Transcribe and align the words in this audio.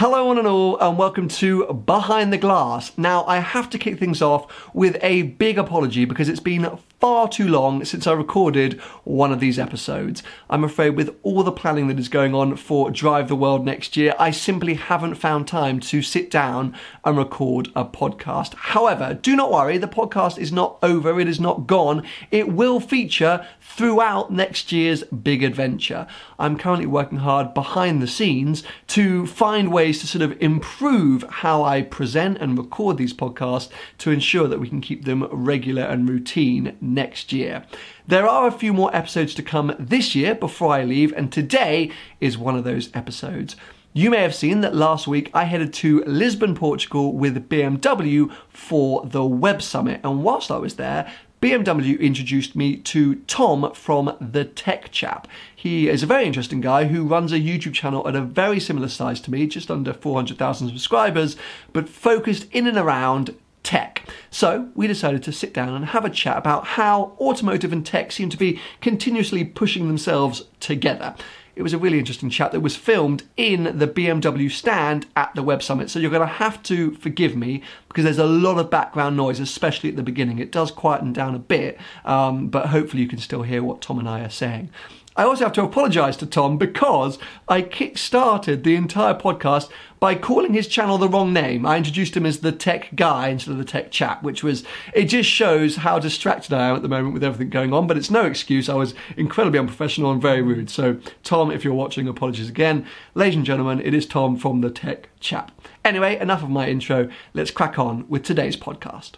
Hello, 0.00 0.26
one 0.26 0.38
and 0.38 0.46
all, 0.46 0.78
and 0.78 0.96
welcome 0.96 1.26
to 1.26 1.66
Behind 1.72 2.32
the 2.32 2.38
Glass. 2.38 2.96
Now, 2.96 3.24
I 3.24 3.38
have 3.38 3.68
to 3.70 3.78
kick 3.78 3.98
things 3.98 4.22
off 4.22 4.72
with 4.72 4.96
a 5.02 5.22
big 5.22 5.58
apology 5.58 6.04
because 6.04 6.28
it's 6.28 6.38
been 6.38 6.78
far 7.00 7.28
too 7.28 7.48
long 7.48 7.84
since 7.84 8.06
I 8.06 8.12
recorded 8.12 8.80
one 9.02 9.32
of 9.32 9.40
these 9.40 9.58
episodes. 9.58 10.22
I'm 10.48 10.62
afraid, 10.62 10.90
with 10.90 11.16
all 11.24 11.42
the 11.42 11.50
planning 11.50 11.88
that 11.88 11.98
is 11.98 12.08
going 12.08 12.32
on 12.32 12.54
for 12.54 12.92
Drive 12.92 13.26
the 13.26 13.34
World 13.34 13.64
next 13.64 13.96
year, 13.96 14.14
I 14.20 14.30
simply 14.30 14.74
haven't 14.74 15.16
found 15.16 15.48
time 15.48 15.80
to 15.80 16.00
sit 16.00 16.30
down 16.30 16.76
and 17.04 17.16
record 17.16 17.68
a 17.74 17.84
podcast. 17.84 18.54
However, 18.54 19.14
do 19.14 19.34
not 19.34 19.50
worry, 19.50 19.78
the 19.78 19.88
podcast 19.88 20.38
is 20.38 20.52
not 20.52 20.78
over, 20.80 21.18
it 21.18 21.28
is 21.28 21.40
not 21.40 21.66
gone. 21.66 22.04
It 22.30 22.52
will 22.52 22.78
feature 22.78 23.44
throughout 23.60 24.32
next 24.32 24.70
year's 24.72 25.02
big 25.04 25.42
adventure. 25.42 26.06
I'm 26.38 26.56
currently 26.56 26.86
working 26.86 27.18
hard 27.18 27.52
behind 27.52 28.00
the 28.00 28.06
scenes 28.06 28.62
to 28.88 29.26
find 29.26 29.72
ways 29.72 29.87
to 29.92 30.06
sort 30.06 30.22
of 30.22 30.40
improve 30.42 31.24
how 31.28 31.64
I 31.64 31.82
present 31.82 32.38
and 32.38 32.58
record 32.58 32.98
these 32.98 33.14
podcasts 33.14 33.70
to 33.98 34.10
ensure 34.10 34.46
that 34.46 34.60
we 34.60 34.68
can 34.68 34.80
keep 34.80 35.04
them 35.04 35.26
regular 35.30 35.82
and 35.82 36.08
routine 36.08 36.76
next 36.80 37.32
year. 37.32 37.64
There 38.06 38.28
are 38.28 38.46
a 38.46 38.52
few 38.52 38.72
more 38.72 38.94
episodes 38.94 39.34
to 39.34 39.42
come 39.42 39.74
this 39.78 40.14
year 40.14 40.34
before 40.34 40.74
I 40.74 40.84
leave, 40.84 41.12
and 41.14 41.32
today 41.32 41.90
is 42.20 42.36
one 42.36 42.56
of 42.56 42.64
those 42.64 42.94
episodes. 42.94 43.56
You 43.94 44.10
may 44.10 44.22
have 44.22 44.34
seen 44.34 44.60
that 44.60 44.74
last 44.74 45.08
week 45.08 45.30
I 45.32 45.44
headed 45.44 45.72
to 45.74 46.04
Lisbon, 46.04 46.54
Portugal 46.54 47.14
with 47.14 47.48
BMW 47.48 48.30
for 48.50 49.04
the 49.06 49.24
Web 49.24 49.62
Summit, 49.62 50.00
and 50.04 50.22
whilst 50.22 50.50
I 50.50 50.58
was 50.58 50.74
there, 50.74 51.10
BMW 51.40 52.00
introduced 52.00 52.56
me 52.56 52.78
to 52.78 53.14
Tom 53.26 53.72
from 53.72 54.16
The 54.20 54.44
Tech 54.44 54.90
Chap. 54.90 55.28
He 55.54 55.88
is 55.88 56.02
a 56.02 56.06
very 56.06 56.24
interesting 56.24 56.60
guy 56.60 56.86
who 56.86 57.06
runs 57.06 57.30
a 57.30 57.38
YouTube 57.38 57.74
channel 57.74 58.06
at 58.08 58.16
a 58.16 58.20
very 58.20 58.58
similar 58.58 58.88
size 58.88 59.20
to 59.20 59.30
me, 59.30 59.46
just 59.46 59.70
under 59.70 59.92
400,000 59.92 60.68
subscribers, 60.68 61.36
but 61.72 61.88
focused 61.88 62.48
in 62.50 62.66
and 62.66 62.76
around 62.76 63.36
tech. 63.62 64.02
So 64.32 64.70
we 64.74 64.88
decided 64.88 65.22
to 65.24 65.32
sit 65.32 65.54
down 65.54 65.68
and 65.74 65.84
have 65.84 66.04
a 66.04 66.10
chat 66.10 66.38
about 66.38 66.66
how 66.66 67.16
automotive 67.20 67.72
and 67.72 67.86
tech 67.86 68.10
seem 68.10 68.30
to 68.30 68.36
be 68.36 68.60
continuously 68.80 69.44
pushing 69.44 69.86
themselves 69.86 70.44
together. 70.58 71.14
It 71.58 71.62
was 71.62 71.72
a 71.72 71.78
really 71.78 71.98
interesting 71.98 72.30
chat 72.30 72.52
that 72.52 72.60
was 72.60 72.76
filmed 72.76 73.24
in 73.36 73.78
the 73.78 73.88
BMW 73.88 74.48
stand 74.48 75.06
at 75.16 75.34
the 75.34 75.42
Web 75.42 75.60
Summit. 75.60 75.90
So 75.90 75.98
you're 75.98 76.08
going 76.08 76.20
to 76.20 76.34
have 76.34 76.62
to 76.62 76.92
forgive 76.92 77.34
me 77.34 77.64
because 77.88 78.04
there's 78.04 78.16
a 78.16 78.26
lot 78.26 78.58
of 78.58 78.70
background 78.70 79.16
noise, 79.16 79.40
especially 79.40 79.90
at 79.90 79.96
the 79.96 80.04
beginning. 80.04 80.38
It 80.38 80.52
does 80.52 80.70
quieten 80.70 81.12
down 81.12 81.34
a 81.34 81.40
bit, 81.40 81.76
um, 82.04 82.46
but 82.46 82.66
hopefully 82.66 83.02
you 83.02 83.08
can 83.08 83.18
still 83.18 83.42
hear 83.42 83.64
what 83.64 83.80
Tom 83.80 83.98
and 83.98 84.08
I 84.08 84.20
are 84.20 84.30
saying. 84.30 84.70
I 85.18 85.24
also 85.24 85.42
have 85.42 85.52
to 85.54 85.64
apologise 85.64 86.16
to 86.18 86.26
Tom 86.26 86.58
because 86.58 87.18
I 87.48 87.62
kick-started 87.62 88.62
the 88.62 88.76
entire 88.76 89.14
podcast 89.14 89.68
by 89.98 90.14
calling 90.14 90.54
his 90.54 90.68
channel 90.68 90.96
the 90.96 91.08
wrong 91.08 91.32
name. 91.32 91.66
I 91.66 91.76
introduced 91.76 92.16
him 92.16 92.24
as 92.24 92.38
the 92.38 92.52
tech 92.52 92.94
guy 92.94 93.26
instead 93.26 93.50
of 93.50 93.58
the 93.58 93.64
tech 93.64 93.90
chap, 93.90 94.22
which 94.22 94.44
was, 94.44 94.62
it 94.94 95.06
just 95.06 95.28
shows 95.28 95.74
how 95.74 95.98
distracted 95.98 96.52
I 96.52 96.68
am 96.68 96.76
at 96.76 96.82
the 96.82 96.88
moment 96.88 97.14
with 97.14 97.24
everything 97.24 97.50
going 97.50 97.72
on, 97.72 97.88
but 97.88 97.96
it's 97.96 98.12
no 98.12 98.26
excuse. 98.26 98.68
I 98.68 98.76
was 98.76 98.94
incredibly 99.16 99.58
unprofessional 99.58 100.12
and 100.12 100.22
very 100.22 100.40
rude. 100.40 100.70
So, 100.70 101.00
Tom, 101.24 101.50
if 101.50 101.64
you're 101.64 101.74
watching, 101.74 102.06
apologies 102.06 102.48
again. 102.48 102.86
Ladies 103.16 103.34
and 103.34 103.44
gentlemen, 103.44 103.80
it 103.80 103.94
is 103.94 104.06
Tom 104.06 104.36
from 104.36 104.60
the 104.60 104.70
tech 104.70 105.08
chap. 105.18 105.50
Anyway, 105.84 106.16
enough 106.16 106.44
of 106.44 106.50
my 106.50 106.68
intro. 106.68 107.08
Let's 107.34 107.50
crack 107.50 107.76
on 107.76 108.08
with 108.08 108.22
today's 108.22 108.56
podcast. 108.56 109.16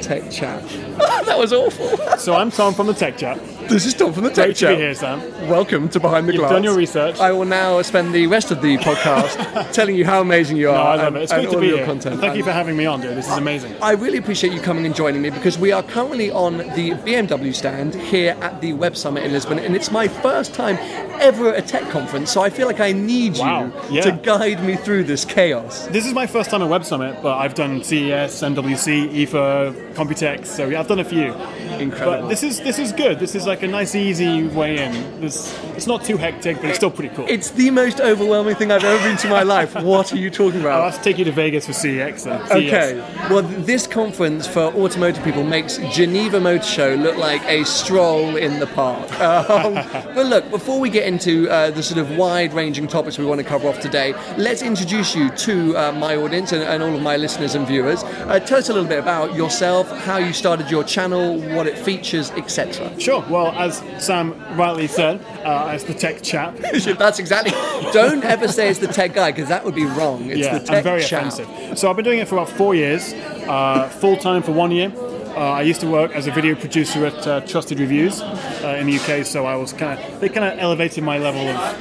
The 0.00 0.08
tech 0.08 0.30
chap. 0.30 0.62
that 1.26 1.38
was 1.38 1.52
awful. 1.52 1.96
So 2.18 2.34
I'm 2.34 2.50
Tom 2.50 2.74
from 2.74 2.86
the 2.86 2.94
Tech 2.94 3.18
Chap. 3.18 3.38
This 3.70 3.86
is 3.86 3.94
Tom 3.94 4.12
from 4.12 4.24
the 4.24 4.30
Tech 4.30 4.46
Great 4.46 4.56
to 4.56 4.68
be 4.70 4.74
here, 4.76 4.94
Sam. 4.94 5.20
Welcome 5.48 5.88
to 5.90 6.00
Behind 6.00 6.26
the 6.28 6.32
You've 6.32 6.40
Glass. 6.40 6.50
done 6.50 6.64
your 6.64 6.74
research. 6.76 7.20
I 7.20 7.30
will 7.30 7.44
now 7.44 7.80
spend 7.82 8.12
the 8.12 8.26
rest 8.26 8.50
of 8.50 8.60
the 8.62 8.76
podcast 8.78 9.72
telling 9.72 9.94
you 9.94 10.04
how 10.04 10.20
amazing 10.20 10.56
you 10.56 10.70
are. 10.70 10.74
No, 10.74 10.80
I 10.82 10.94
love 10.96 11.06
and, 11.06 11.16
it. 11.18 11.22
It's 11.22 11.32
and 11.32 11.44
good 11.46 11.52
to 11.52 11.60
be 11.60 11.66
your 11.68 11.76
here. 11.78 11.86
content. 11.86 12.20
Thank 12.20 12.36
you 12.36 12.42
for 12.42 12.50
having 12.50 12.76
me 12.76 12.86
on, 12.86 13.00
dude. 13.00 13.16
This 13.16 13.28
is 13.28 13.36
amazing. 13.36 13.74
I 13.80 13.92
really 13.92 14.18
appreciate 14.18 14.52
you 14.52 14.60
coming 14.60 14.86
and 14.86 14.94
joining 14.94 15.22
me 15.22 15.30
because 15.30 15.56
we 15.56 15.70
are 15.70 15.84
currently 15.84 16.32
on 16.32 16.58
the 16.58 16.90
BMW 17.06 17.54
stand 17.54 17.94
here 17.94 18.36
at 18.40 18.60
the 18.60 18.72
Web 18.72 18.96
Summit 18.96 19.22
in 19.22 19.30
Lisbon, 19.32 19.60
and 19.60 19.76
it's 19.76 19.92
my 19.92 20.08
first 20.08 20.52
time 20.52 20.76
ever 21.20 21.50
at 21.54 21.62
a 21.64 21.66
tech 21.66 21.88
conference. 21.90 22.32
So 22.32 22.42
I 22.42 22.50
feel 22.50 22.66
like 22.66 22.80
I 22.80 22.90
need 22.92 23.38
Wow. 23.38 23.66
you 23.88 23.96
Yeah. 23.96 24.02
to 24.02 24.12
guide 24.12 24.64
me 24.64 24.74
through 24.76 25.04
this 25.04 25.24
chaos. 25.24 25.86
This 25.88 26.06
is 26.06 26.12
my 26.12 26.26
first 26.26 26.50
time 26.50 26.62
at 26.62 26.68
Web 26.68 26.84
Summit, 26.84 27.18
but 27.22 27.36
I've 27.38 27.54
done 27.54 27.84
CES, 27.84 28.42
MWC, 28.42 29.08
IFA, 29.12 29.94
Computex, 29.94 30.46
so 30.46 30.68
yeah, 30.68 30.80
I've 30.80 30.88
done 30.88 30.98
a 30.98 31.04
few. 31.04 31.32
Incredible. 31.78 32.22
But 32.22 32.28
this 32.30 32.42
is 32.42 32.60
this 32.60 32.78
is 32.80 32.90
good. 32.92 33.20
This 33.20 33.34
is 33.36 33.46
like 33.46 33.59
a 33.62 33.68
nice, 33.68 33.94
easy 33.94 34.44
way 34.48 34.82
in. 34.84 35.20
This, 35.20 35.58
it's 35.76 35.86
not 35.86 36.04
too 36.04 36.16
hectic, 36.16 36.56
but 36.56 36.66
it's 36.66 36.76
still 36.76 36.90
pretty 36.90 37.14
cool. 37.14 37.26
It's 37.28 37.50
the 37.50 37.70
most 37.70 38.00
overwhelming 38.00 38.54
thing 38.54 38.70
I've 38.70 38.84
ever 38.84 39.02
been 39.02 39.16
to 39.18 39.26
in 39.26 39.32
my 39.32 39.42
life. 39.42 39.74
What 39.90 40.12
are 40.12 40.16
you 40.16 40.30
talking 40.30 40.60
about? 40.60 40.80
I'll 40.80 40.90
have 40.90 40.98
to 40.98 41.04
take 41.04 41.18
you 41.18 41.24
to 41.24 41.32
Vegas 41.32 41.66
for 41.66 41.72
CES 41.72 42.24
then. 42.24 42.40
Okay. 42.52 43.00
Well, 43.28 43.42
this 43.42 43.86
conference 43.86 44.46
for 44.46 44.60
automotive 44.60 45.24
people 45.24 45.42
makes 45.42 45.78
Geneva 45.92 46.38
Motor 46.38 46.62
Show 46.62 46.94
look 46.94 47.16
like 47.16 47.42
a 47.46 47.64
stroll 47.64 48.36
in 48.36 48.60
the 48.60 48.66
park. 48.66 49.08
Um, 49.50 49.74
but 50.14 50.26
look, 50.26 50.50
before 50.50 50.78
we 50.78 50.90
get 50.90 51.06
into 51.06 51.48
uh, 51.50 51.70
the 51.70 51.82
sort 51.82 51.98
of 51.98 52.16
wide-ranging 52.16 52.86
topics 52.86 53.18
we 53.18 53.24
want 53.24 53.40
to 53.40 53.46
cover 53.46 53.68
off 53.68 53.80
today, 53.80 54.14
let's 54.36 54.62
introduce 54.62 55.14
you 55.14 55.30
to 55.30 55.76
uh, 55.76 55.92
my 55.92 56.16
audience 56.16 56.52
and, 56.52 56.62
and 56.62 56.82
all 56.82 56.94
of 56.94 57.02
my 57.02 57.16
listeners 57.16 57.54
and 57.54 57.66
viewers. 57.66 58.02
Uh, 58.04 58.38
tell 58.40 58.58
us 58.58 58.68
a 58.68 58.72
little 58.72 58.88
bit 58.88 58.98
about 58.98 59.34
yourself, 59.34 59.90
how 60.04 60.18
you 60.18 60.32
started 60.32 60.70
your 60.70 60.84
channel, 60.84 61.38
what 61.54 61.66
it 61.66 61.76
features, 61.78 62.30
etc. 62.32 62.98
Sure. 63.00 63.24
Well, 63.28 63.49
as 63.54 63.82
Sam 63.98 64.34
rightly 64.56 64.86
said, 64.86 65.20
uh, 65.44 65.66
as 65.68 65.84
the 65.84 65.94
tech 65.94 66.22
chap, 66.22 66.56
That's 67.00 67.18
exactly. 67.18 67.52
Don't 67.92 68.24
ever 68.24 68.48
say 68.48 68.68
it's 68.68 68.78
the 68.78 68.86
tech 68.88 69.14
guy 69.14 69.30
because 69.32 69.48
that 69.48 69.64
would 69.64 69.74
be 69.74 69.84
wrong. 69.84 70.30
It's 70.30 70.40
yeah, 70.40 70.58
the 70.58 70.64
tech 70.66 70.76
I'm 70.78 70.84
very 70.84 71.02
chap. 71.02 71.26
offensive. 71.26 71.78
So 71.78 71.88
I've 71.90 71.96
been 71.96 72.04
doing 72.04 72.18
it 72.18 72.28
for 72.28 72.36
about 72.36 72.48
four 72.50 72.74
years, 72.74 73.12
uh, 73.48 73.88
full 73.88 74.16
time 74.16 74.42
for 74.42 74.52
one 74.52 74.70
year. 74.70 74.92
Uh, 75.36 75.52
I 75.52 75.62
used 75.62 75.80
to 75.82 75.86
work 75.86 76.12
as 76.12 76.26
a 76.26 76.32
video 76.32 76.54
producer 76.56 77.06
at 77.06 77.26
uh, 77.26 77.40
Trusted 77.42 77.78
Reviews 77.78 78.20
uh, 78.20 78.76
in 78.80 78.86
the 78.88 78.96
UK, 78.98 79.24
so 79.24 79.46
I 79.46 79.54
was 79.54 79.72
kind 79.72 79.98
of 79.98 80.20
they 80.20 80.28
kind 80.28 80.44
of 80.52 80.58
elevated 80.58 81.04
my 81.04 81.18
level 81.18 81.40
of 81.48 81.76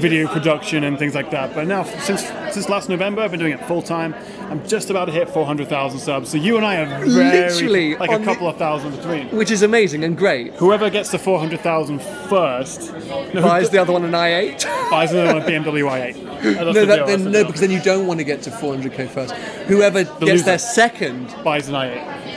video 0.00 0.26
production 0.26 0.82
and 0.84 0.98
things 0.98 1.14
like 1.14 1.30
that. 1.30 1.54
But 1.54 1.66
now, 1.68 1.84
since 1.84 2.22
since 2.52 2.68
last 2.68 2.88
November, 2.88 3.22
I've 3.22 3.30
been 3.30 3.40
doing 3.40 3.52
it 3.52 3.64
full 3.66 3.82
time. 3.82 4.14
I'm 4.50 4.66
just 4.66 4.88
about 4.88 5.04
to 5.04 5.12
hit 5.12 5.28
400,000 5.28 6.00
subs. 6.00 6.30
So 6.30 6.38
you 6.38 6.56
and 6.56 6.64
I 6.64 6.76
are 6.76 6.86
very 7.04 7.10
Literally 7.10 7.96
like 7.96 8.10
a 8.10 8.18
the- 8.18 8.24
couple 8.24 8.48
of 8.48 8.56
thousand 8.56 8.96
between. 8.96 9.28
Which 9.28 9.50
is 9.50 9.62
amazing 9.62 10.04
and 10.04 10.16
great. 10.16 10.54
Whoever 10.54 10.88
gets 10.88 11.10
to 11.10 11.18
400,000 11.18 12.00
first 12.30 12.92
no, 13.34 13.42
Buys 13.42 13.68
the 13.68 13.76
other 13.78 13.92
one 13.92 14.04
an 14.04 14.12
i8. 14.12 14.90
buys 14.90 15.12
another 15.12 15.34
one 15.34 15.42
a 15.42 15.46
BMW 15.46 15.84
i8. 15.90 16.42
That's 16.42 16.44
No, 16.54 16.72
the 16.72 16.86
that, 16.86 17.06
then, 17.06 17.30
no, 17.30 17.44
because 17.44 17.60
then 17.60 17.70
you 17.70 17.80
don't 17.82 18.06
want 18.06 18.20
to 18.20 18.24
get 18.24 18.40
to 18.42 18.50
400k 18.50 19.08
first. 19.10 19.34
Whoever 19.68 20.04
gets 20.04 20.20
loser. 20.20 20.44
there 20.44 20.58
second, 20.58 21.34
buys 21.44 21.68
an 21.68 21.74
i8. 21.74 22.27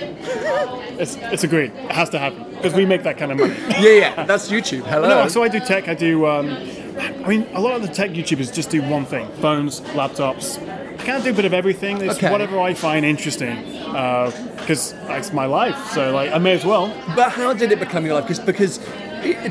It's, 1.01 1.15
it's 1.15 1.44
agreed. 1.44 1.71
It 1.71 1.92
has 1.92 2.09
to 2.12 2.19
happen 2.19 2.45
because 2.51 2.75
we 2.75 2.86
make 2.86 3.01
that 3.03 3.18
kind 3.18 3.31
of 3.31 3.39
money. 3.39 3.56
yeah, 3.69 3.89
yeah, 3.89 4.24
that's 4.24 4.50
YouTube. 4.51 4.83
Hello. 4.83 5.09
No, 5.09 5.27
so 5.27 5.42
I 5.42 5.48
do 5.48 5.59
tech. 5.59 5.88
I 5.88 5.95
do. 5.95 6.27
Um, 6.27 6.50
I 7.00 7.27
mean, 7.27 7.48
a 7.53 7.59
lot 7.59 7.75
of 7.75 7.81
the 7.81 7.88
tech 7.88 8.12
YouTubers 8.12 8.53
just 8.53 8.69
do 8.69 8.83
one 8.83 9.06
thing: 9.06 9.27
phones, 9.42 9.81
laptops. 9.98 10.62
I 10.62 11.03
kind 11.03 11.18
of 11.18 11.24
do 11.24 11.31
a 11.31 11.33
bit 11.33 11.45
of 11.45 11.53
everything. 11.56 11.98
It's 12.01 12.18
Okay. 12.18 12.31
whatever 12.31 12.59
I 12.59 12.75
find 12.75 13.03
interesting 13.03 13.56
because 14.57 14.94
it's 15.09 15.33
my 15.33 15.45
life. 15.48 15.92
So 15.92 16.13
like, 16.13 16.31
I 16.31 16.38
may 16.38 16.53
as 16.53 16.63
well. 16.63 16.88
but 17.15 17.31
how 17.31 17.51
did 17.53 17.71
it 17.71 17.80
become 17.80 18.06
your 18.06 18.13
life? 18.13 18.27
Because 18.27 18.39
because 18.39 18.77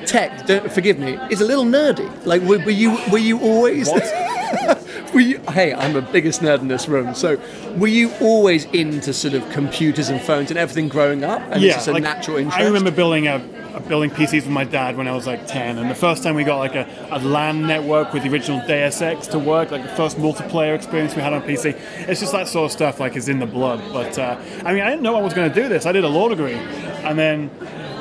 tech, 0.06 0.46
don't 0.46 0.70
forgive 0.70 1.00
me, 1.00 1.18
is 1.30 1.40
a 1.40 1.44
little 1.44 1.64
nerdy. 1.64 2.08
Like, 2.24 2.42
were, 2.42 2.58
were 2.60 2.70
you 2.70 2.96
were 3.10 3.18
you 3.18 3.40
always? 3.40 3.90
were 5.12 5.20
you, 5.20 5.38
hey, 5.50 5.72
I'm 5.74 5.92
the 5.92 6.02
biggest 6.02 6.40
nerd 6.40 6.60
in 6.60 6.68
this 6.68 6.88
room. 6.88 7.14
So, 7.14 7.40
were 7.76 7.88
you 7.88 8.12
always 8.20 8.64
into 8.66 9.12
sort 9.12 9.34
of 9.34 9.48
computers 9.50 10.08
and 10.08 10.20
phones 10.20 10.50
and 10.50 10.58
everything 10.58 10.88
growing 10.88 11.24
up? 11.24 11.40
And 11.50 11.62
yeah, 11.62 11.68
it's 11.68 11.76
just 11.78 11.88
a 11.88 11.92
like, 11.92 12.02
natural 12.02 12.38
interest. 12.38 12.58
I 12.58 12.64
remember 12.64 12.90
building 12.90 13.26
a, 13.26 13.36
a 13.74 13.80
building 13.80 14.10
PCs 14.10 14.32
with 14.32 14.48
my 14.48 14.64
dad 14.64 14.96
when 14.96 15.08
I 15.08 15.12
was 15.12 15.26
like 15.26 15.46
10, 15.46 15.78
and 15.78 15.90
the 15.90 15.94
first 15.94 16.22
time 16.22 16.34
we 16.34 16.44
got 16.44 16.58
like 16.58 16.74
a, 16.74 16.88
a 17.10 17.18
LAN 17.18 17.66
network 17.66 18.12
with 18.12 18.22
the 18.22 18.30
original 18.30 18.66
Deus 18.66 19.00
Ex 19.00 19.26
to 19.28 19.38
work, 19.38 19.70
like 19.70 19.82
the 19.82 19.96
first 19.96 20.16
multiplayer 20.16 20.74
experience 20.74 21.14
we 21.14 21.22
had 21.22 21.32
on 21.32 21.42
PC. 21.42 21.78
It's 22.08 22.20
just 22.20 22.32
that 22.32 22.48
sort 22.48 22.66
of 22.66 22.72
stuff 22.72 23.00
like 23.00 23.16
is 23.16 23.28
in 23.28 23.38
the 23.38 23.46
blood. 23.46 23.80
But 23.92 24.18
uh, 24.18 24.40
I 24.64 24.72
mean, 24.72 24.82
I 24.82 24.90
didn't 24.90 25.02
know 25.02 25.16
I 25.16 25.22
was 25.22 25.34
going 25.34 25.52
to 25.52 25.62
do 25.62 25.68
this. 25.68 25.86
I 25.86 25.92
did 25.92 26.04
a 26.04 26.08
law 26.08 26.28
degree, 26.28 26.54
and 26.54 27.18
then 27.18 27.50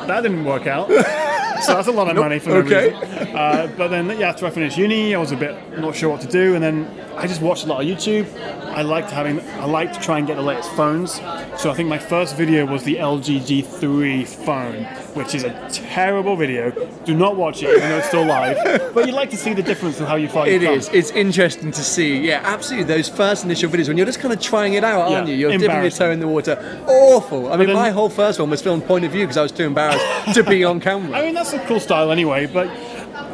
that 0.07 0.21
didn't 0.21 0.45
work 0.45 0.67
out. 0.67 0.89
So 1.65 1.73
that's 1.73 1.88
a 1.88 1.91
lot 1.91 2.07
of 2.09 2.15
money 2.15 2.39
for 2.39 2.50
no 2.50 2.56
Okay. 2.57 2.94
reason. 2.94 3.35
Uh, 3.35 3.71
but 3.77 3.89
then, 3.89 4.07
yeah, 4.19 4.29
after 4.29 4.45
I 4.45 4.50
finished 4.50 4.77
uni, 4.77 5.13
I 5.13 5.19
was 5.19 5.31
a 5.31 5.38
bit 5.38 5.56
not 5.77 5.95
sure 5.95 6.09
what 6.09 6.21
to 6.21 6.27
do, 6.27 6.56
and 6.56 6.63
then 6.63 6.88
I 7.17 7.27
just 7.27 7.41
watched 7.41 7.65
a 7.65 7.67
lot 7.67 7.81
of 7.81 7.88
YouTube. 7.88 8.25
I 8.71 8.81
liked 8.81 9.09
having, 9.11 9.39
I 9.59 9.65
liked 9.65 9.95
to 9.95 10.00
try 10.00 10.17
and 10.19 10.27
get 10.27 10.35
the 10.35 10.41
latest 10.41 10.71
phones. 10.71 11.13
So 11.57 11.69
I 11.69 11.73
think 11.73 11.89
my 11.89 11.97
first 12.00 12.35
video 12.38 12.65
was 12.65 12.83
the 12.83 12.95
LG 12.95 13.41
G3 13.41 14.25
phone, 14.25 14.85
which 15.15 15.35
is 15.35 15.44
a 15.44 15.69
terrible 15.71 16.35
video. 16.35 16.71
Do 17.06 17.13
not 17.13 17.35
watch 17.35 17.63
it, 17.63 17.69
even 17.75 17.89
though 17.89 17.97
it's 17.97 18.07
still 18.07 18.25
live. 18.25 18.94
But 18.94 19.06
you'd 19.06 19.15
like 19.15 19.29
to 19.31 19.38
see 19.38 19.53
the 19.53 19.63
difference 19.63 20.00
in 20.00 20.06
how 20.06 20.15
you 20.15 20.27
far 20.29 20.47
It 20.47 20.61
you 20.61 20.67
come. 20.67 20.79
It's 20.94 21.11
interesting 21.11 21.71
to 21.71 21.81
see. 21.83 22.19
Yeah, 22.19 22.41
absolutely. 22.44 22.94
Those 22.94 23.09
first 23.09 23.44
initial 23.45 23.69
videos 23.69 23.88
when 23.88 23.97
you're 23.97 24.06
just 24.06 24.19
kind 24.19 24.33
of 24.33 24.41
trying 24.41 24.73
it 24.73 24.83
out, 24.83 25.11
aren't 25.11 25.27
Yeah, 25.27 25.33
you? 25.33 25.39
You're 25.50 25.57
dipping 25.57 25.81
your 25.81 25.89
toe 25.91 26.11
in 26.11 26.19
the 26.19 26.27
water. 26.27 26.57
Awful. 26.88 27.51
I 27.51 27.57
mean, 27.57 27.67
then- 27.67 27.75
my 27.75 27.89
whole 27.91 28.09
first 28.09 28.39
one 28.39 28.50
was 28.50 28.61
filmed 28.61 28.85
point 28.85 29.06
of 29.06 29.11
view 29.11 29.21
because 29.21 29.38
I 29.38 29.44
was 29.44 29.51
too 29.51 29.63
embarrassed 29.65 30.03
to 30.33 30.44
be 30.44 30.63
on 30.63 30.79
camera. 30.79 31.17
I 31.17 31.21
mean, 31.23 31.33
that's 31.33 31.53
a 31.53 31.59
cool 31.65 31.79
style 31.79 32.12
anyway, 32.12 32.45
but 32.45 32.69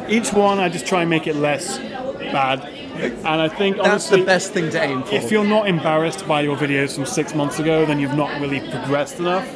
each 0.08 0.32
one 0.32 0.58
I 0.58 0.68
just 0.68 0.86
try 0.86 1.02
and 1.02 1.10
make 1.10 1.26
it 1.26 1.36
less 1.36 1.78
bad. 1.78 2.60
And 2.96 3.26
I 3.26 3.48
think 3.48 3.76
That's 3.76 4.08
the 4.08 4.24
best 4.24 4.52
thing 4.54 4.70
to 4.70 4.82
aim 4.82 5.02
for. 5.02 5.14
If 5.16 5.30
you're 5.30 5.44
not 5.44 5.68
embarrassed 5.68 6.26
by 6.26 6.40
your 6.40 6.56
videos 6.56 6.94
from 6.94 7.04
six 7.04 7.34
months 7.34 7.58
ago, 7.58 7.84
then 7.84 8.00
you've 8.00 8.14
not 8.16 8.40
really 8.40 8.60
progressed 8.70 9.18
enough. 9.18 9.46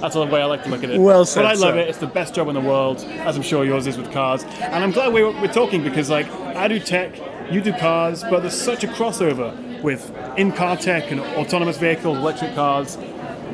That's 0.00 0.14
the 0.14 0.24
way 0.26 0.40
I 0.40 0.46
like 0.46 0.64
to 0.64 0.70
look 0.70 0.82
at 0.82 0.90
it. 0.90 1.00
Well 1.00 1.24
said, 1.24 1.42
But 1.42 1.46
I 1.48 1.52
love 1.54 1.74
sir. 1.74 1.78
it. 1.80 1.88
It's 1.88 1.98
the 1.98 2.06
best 2.06 2.34
job 2.34 2.48
in 2.48 2.54
the 2.54 2.60
world, 2.60 3.04
as 3.20 3.36
I'm 3.36 3.42
sure 3.42 3.64
yours 3.64 3.86
is 3.86 3.98
with 3.98 4.10
cars. 4.12 4.44
And 4.44 4.82
I'm 4.82 4.90
glad 4.92 5.12
we're, 5.12 5.30
we're 5.40 5.52
talking 5.52 5.82
because, 5.82 6.08
like, 6.10 6.30
I 6.30 6.68
do 6.68 6.78
tech, 6.78 7.14
you 7.52 7.60
do 7.60 7.72
cars, 7.72 8.22
but 8.24 8.40
there's 8.40 8.60
such 8.60 8.84
a 8.84 8.88
crossover 8.88 9.82
with 9.82 10.10
in-car 10.36 10.76
tech 10.76 11.10
and 11.10 11.20
autonomous 11.20 11.78
vehicles, 11.78 12.18
electric 12.18 12.54
cars. 12.54 12.96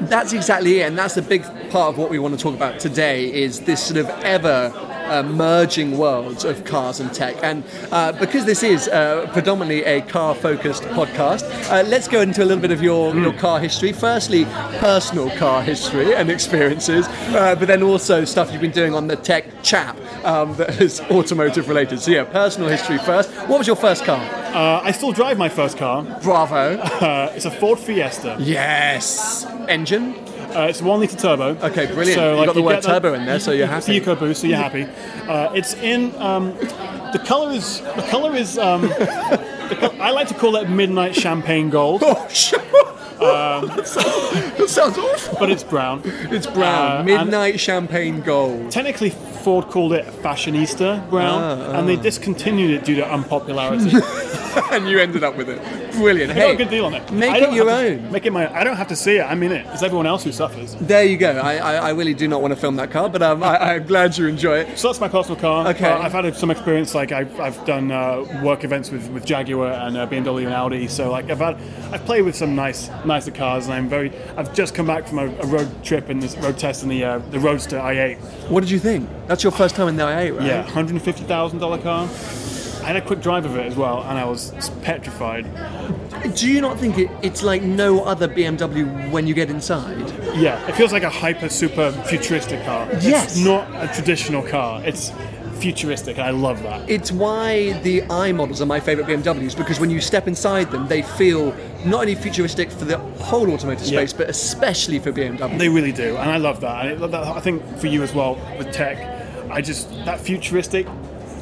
That's 0.00 0.32
exactly 0.32 0.80
it, 0.80 0.86
and 0.86 0.98
that's 0.98 1.16
a 1.16 1.22
big 1.22 1.42
part 1.70 1.92
of 1.92 1.98
what 1.98 2.10
we 2.10 2.18
want 2.18 2.34
to 2.36 2.40
talk 2.42 2.54
about 2.54 2.78
today. 2.78 3.32
Is 3.32 3.60
this 3.62 3.82
sort 3.84 3.98
of 3.98 4.08
ever 4.22 4.72
uh, 5.06 5.22
merging 5.22 5.96
worlds 5.98 6.44
of 6.44 6.64
cars 6.64 7.00
and 7.00 7.12
tech, 7.12 7.36
and 7.42 7.64
uh, 7.92 8.12
because 8.12 8.44
this 8.44 8.62
is 8.62 8.88
uh, 8.88 9.28
predominantly 9.32 9.84
a 9.84 10.00
car-focused 10.02 10.82
podcast, 10.84 11.42
uh, 11.70 11.82
let's 11.88 12.08
go 12.08 12.20
into 12.20 12.42
a 12.42 12.46
little 12.46 12.60
bit 12.62 12.70
of 12.72 12.82
your, 12.82 13.14
your 13.16 13.32
car 13.34 13.60
history. 13.60 13.92
Firstly, 13.92 14.44
personal 14.78 15.30
car 15.36 15.62
history 15.62 16.14
and 16.14 16.30
experiences, 16.30 17.06
uh, 17.08 17.54
but 17.58 17.68
then 17.68 17.82
also 17.82 18.24
stuff 18.24 18.52
you've 18.52 18.60
been 18.60 18.70
doing 18.70 18.94
on 18.94 19.06
the 19.06 19.16
tech 19.16 19.44
chap 19.62 19.96
um, 20.24 20.54
that 20.56 20.80
is 20.80 21.00
automotive 21.10 21.68
related. 21.68 22.00
So 22.00 22.10
yeah, 22.10 22.24
personal 22.24 22.68
history 22.68 22.98
first. 22.98 23.30
What 23.48 23.58
was 23.58 23.66
your 23.66 23.76
first 23.76 24.04
car? 24.04 24.20
Uh, 24.54 24.80
I 24.82 24.90
still 24.92 25.12
drive 25.12 25.38
my 25.38 25.48
first 25.48 25.76
car. 25.78 26.02
Bravo. 26.22 26.82
Uh, 27.06 27.30
it's 27.36 27.44
a 27.44 27.50
Ford 27.50 27.78
Fiesta. 27.78 28.36
yes. 28.40 29.44
Engine. 29.68 30.14
Uh, 30.56 30.66
it's 30.68 30.80
one 30.82 31.00
liter 31.00 31.16
turbo. 31.16 31.56
Okay, 31.66 31.86
brilliant. 31.86 32.38
You 32.38 32.46
got 32.46 32.54
the 32.54 32.62
word 32.62 32.74
get 32.74 32.82
that- 32.84 33.02
turbo 33.02 33.14
in 33.14 33.26
there, 33.26 33.38
so 33.40 33.52
you're 33.52 33.66
happy. 33.66 33.98
the 33.98 34.06
EcoBoost, 34.06 34.36
so 34.36 34.46
you're 34.46 34.56
happy. 34.56 34.84
Uh, 35.28 35.50
it's 35.54 35.74
in. 35.74 36.14
Um, 36.20 36.54
the 37.12 37.22
color 37.26 37.52
is. 37.52 37.80
The 37.80 38.06
color 38.10 38.34
is. 38.34 38.56
Um, 38.58 38.82
the 38.82 39.76
col- 39.80 40.00
I 40.02 40.10
like 40.10 40.28
to 40.28 40.34
call 40.34 40.56
it 40.56 40.68
midnight 40.70 41.14
champagne 41.14 41.70
gold, 41.70 42.02
Oh, 42.04 42.26
sure. 42.30 42.60
that, 43.18 43.86
sounds, 43.88 44.58
that 44.58 44.68
sounds 44.70 44.98
awful. 44.98 45.38
but 45.40 45.50
it's 45.50 45.64
brown. 45.64 46.02
It's 46.04 46.46
brown. 46.46 47.00
Uh, 47.00 47.04
Midnight 47.04 47.58
champagne 47.58 48.20
gold. 48.20 48.70
Technically, 48.70 49.10
Ford 49.46 49.66
called 49.68 49.92
it 49.92 50.04
fashionista 50.24 51.08
brown, 51.08 51.40
Ah, 51.40 51.78
and 51.78 51.88
they 51.88 51.94
discontinued 51.94 52.72
it 52.72 52.84
due 52.84 52.96
to 52.96 53.08
unpopularity. 53.08 53.92
and 54.72 54.88
you 54.88 54.98
ended 54.98 55.22
up 55.22 55.36
with 55.36 55.48
it. 55.48 55.62
Brilliant. 55.92 56.32
I 56.32 56.34
got 56.34 56.50
a 56.50 56.56
good 56.56 56.68
deal 56.68 56.84
on 56.84 56.94
it. 56.94 57.12
make 57.12 57.30
I 57.30 57.38
it 57.38 57.52
your 57.52 57.68
have 57.70 57.80
to- 57.80 58.04
own. 58.06 58.10
Make 58.10 58.26
it 58.26 58.32
my. 58.32 58.52
I 58.52 58.64
don't 58.64 58.74
have 58.76 58.88
to 58.88 58.96
see 58.96 59.18
it. 59.18 59.22
I'm 59.22 59.40
in 59.44 59.52
it. 59.52 59.64
It's 59.72 59.84
everyone 59.84 60.04
else 60.08 60.24
who 60.24 60.32
suffers. 60.32 60.74
there 60.80 61.04
you 61.04 61.16
go. 61.16 61.30
I, 61.38 61.58
I, 61.58 61.74
I 61.76 61.90
really 61.90 62.12
do 62.12 62.26
not 62.26 62.42
want 62.42 62.54
to 62.54 62.60
film 62.60 62.74
that 62.76 62.90
car, 62.90 63.08
but 63.08 63.22
um, 63.22 63.40
I, 63.44 63.74
I'm 63.74 63.86
glad 63.86 64.18
you 64.18 64.26
enjoy 64.26 64.58
it. 64.58 64.76
So 64.76 64.88
that's 64.88 65.00
my 65.00 65.06
personal 65.06 65.40
car. 65.40 65.68
Okay. 65.68 65.88
Uh, 65.88 65.98
I've 66.00 66.10
had 66.10 66.34
some 66.34 66.50
experience. 66.50 66.92
Like 66.92 67.12
I've, 67.12 67.38
I've 67.38 67.64
done 67.64 67.92
uh, 67.92 68.40
work 68.42 68.64
events 68.64 68.90
with, 68.90 69.08
with 69.10 69.24
Jaguar 69.24 69.70
and 69.70 69.96
uh, 69.96 70.08
BMW 70.08 70.46
and 70.46 70.54
Audi. 70.54 70.88
So 70.88 71.08
like 71.12 71.30
I've 71.30 71.38
had 71.38 71.56
I've 71.92 72.04
played 72.04 72.22
with 72.22 72.34
some 72.34 72.56
nice 72.56 72.88
nicer 73.04 73.30
cars, 73.30 73.66
and 73.66 73.74
I'm 73.74 73.88
very. 73.88 74.10
I've 74.36 74.52
just 74.52 74.74
come 74.74 74.88
back 74.88 75.06
from 75.06 75.20
a, 75.20 75.26
a 75.26 75.46
road 75.46 75.84
trip 75.84 76.08
and 76.08 76.20
this 76.20 76.36
road 76.38 76.58
test 76.58 76.82
in 76.82 76.88
the 76.88 77.04
uh, 77.04 77.18
the 77.30 77.38
Roadster 77.38 77.78
i8. 77.78 78.18
What 78.50 78.62
did 78.62 78.70
you 78.70 78.80
think? 78.80 79.08
That's 79.28 79.35
your 79.42 79.52
first 79.52 79.74
time 79.76 79.88
in 79.88 79.96
the 79.96 80.04
i8, 80.04 80.38
right? 80.38 80.46
Yeah, 80.46 80.62
hundred 80.62 80.92
and 80.92 81.02
fifty 81.02 81.24
thousand 81.24 81.58
dollar 81.58 81.78
car. 81.78 82.04
I 82.82 82.90
had 82.90 82.96
a 82.96 83.00
quick 83.02 83.20
drive 83.20 83.44
of 83.44 83.56
it 83.56 83.66
as 83.66 83.74
well, 83.74 84.02
and 84.04 84.16
I 84.16 84.24
was 84.24 84.52
petrified. 84.82 85.44
Do 86.36 86.48
you 86.50 86.60
not 86.60 86.78
think 86.78 86.98
it, 86.98 87.10
it's 87.22 87.42
like 87.42 87.62
no 87.62 88.04
other 88.04 88.28
BMW 88.28 89.10
when 89.10 89.26
you 89.26 89.34
get 89.34 89.50
inside? 89.50 90.08
Yeah, 90.36 90.64
it 90.68 90.76
feels 90.76 90.92
like 90.92 91.02
a 91.02 91.10
hyper 91.10 91.48
super 91.48 91.90
futuristic 92.06 92.64
car. 92.64 92.88
Yes. 93.00 93.36
It's 93.36 93.44
not 93.44 93.68
a 93.74 93.92
traditional 93.92 94.42
car. 94.42 94.82
It's 94.84 95.10
futuristic, 95.58 96.18
and 96.18 96.26
I 96.26 96.30
love 96.30 96.62
that. 96.62 96.88
It's 96.88 97.10
why 97.10 97.72
the 97.82 98.02
i 98.04 98.30
models 98.30 98.60
are 98.60 98.66
my 98.66 98.78
favourite 98.78 99.08
BMWs 99.08 99.56
because 99.56 99.80
when 99.80 99.90
you 99.90 100.00
step 100.00 100.28
inside 100.28 100.70
them, 100.70 100.86
they 100.86 101.02
feel 101.02 101.52
not 101.84 102.02
only 102.02 102.14
futuristic 102.14 102.70
for 102.70 102.84
the 102.84 102.98
whole 102.98 103.50
automotive 103.50 103.86
Yeah. 103.86 103.98
space, 104.00 104.12
but 104.12 104.28
especially 104.30 104.98
for 104.98 105.12
BMW. 105.12 105.58
They 105.58 105.68
really 105.68 105.92
do, 105.92 106.16
and 106.16 106.30
I 106.30 106.36
love 106.36 106.60
that. 106.60 106.86
And 106.86 107.14
I 107.16 107.40
think 107.40 107.64
for 107.78 107.86
you 107.88 108.02
as 108.02 108.14
well 108.14 108.34
with 108.58 108.70
tech, 108.72 108.96
I 109.50 109.60
just 109.60 109.90
that 110.04 110.20
futuristic 110.20 110.86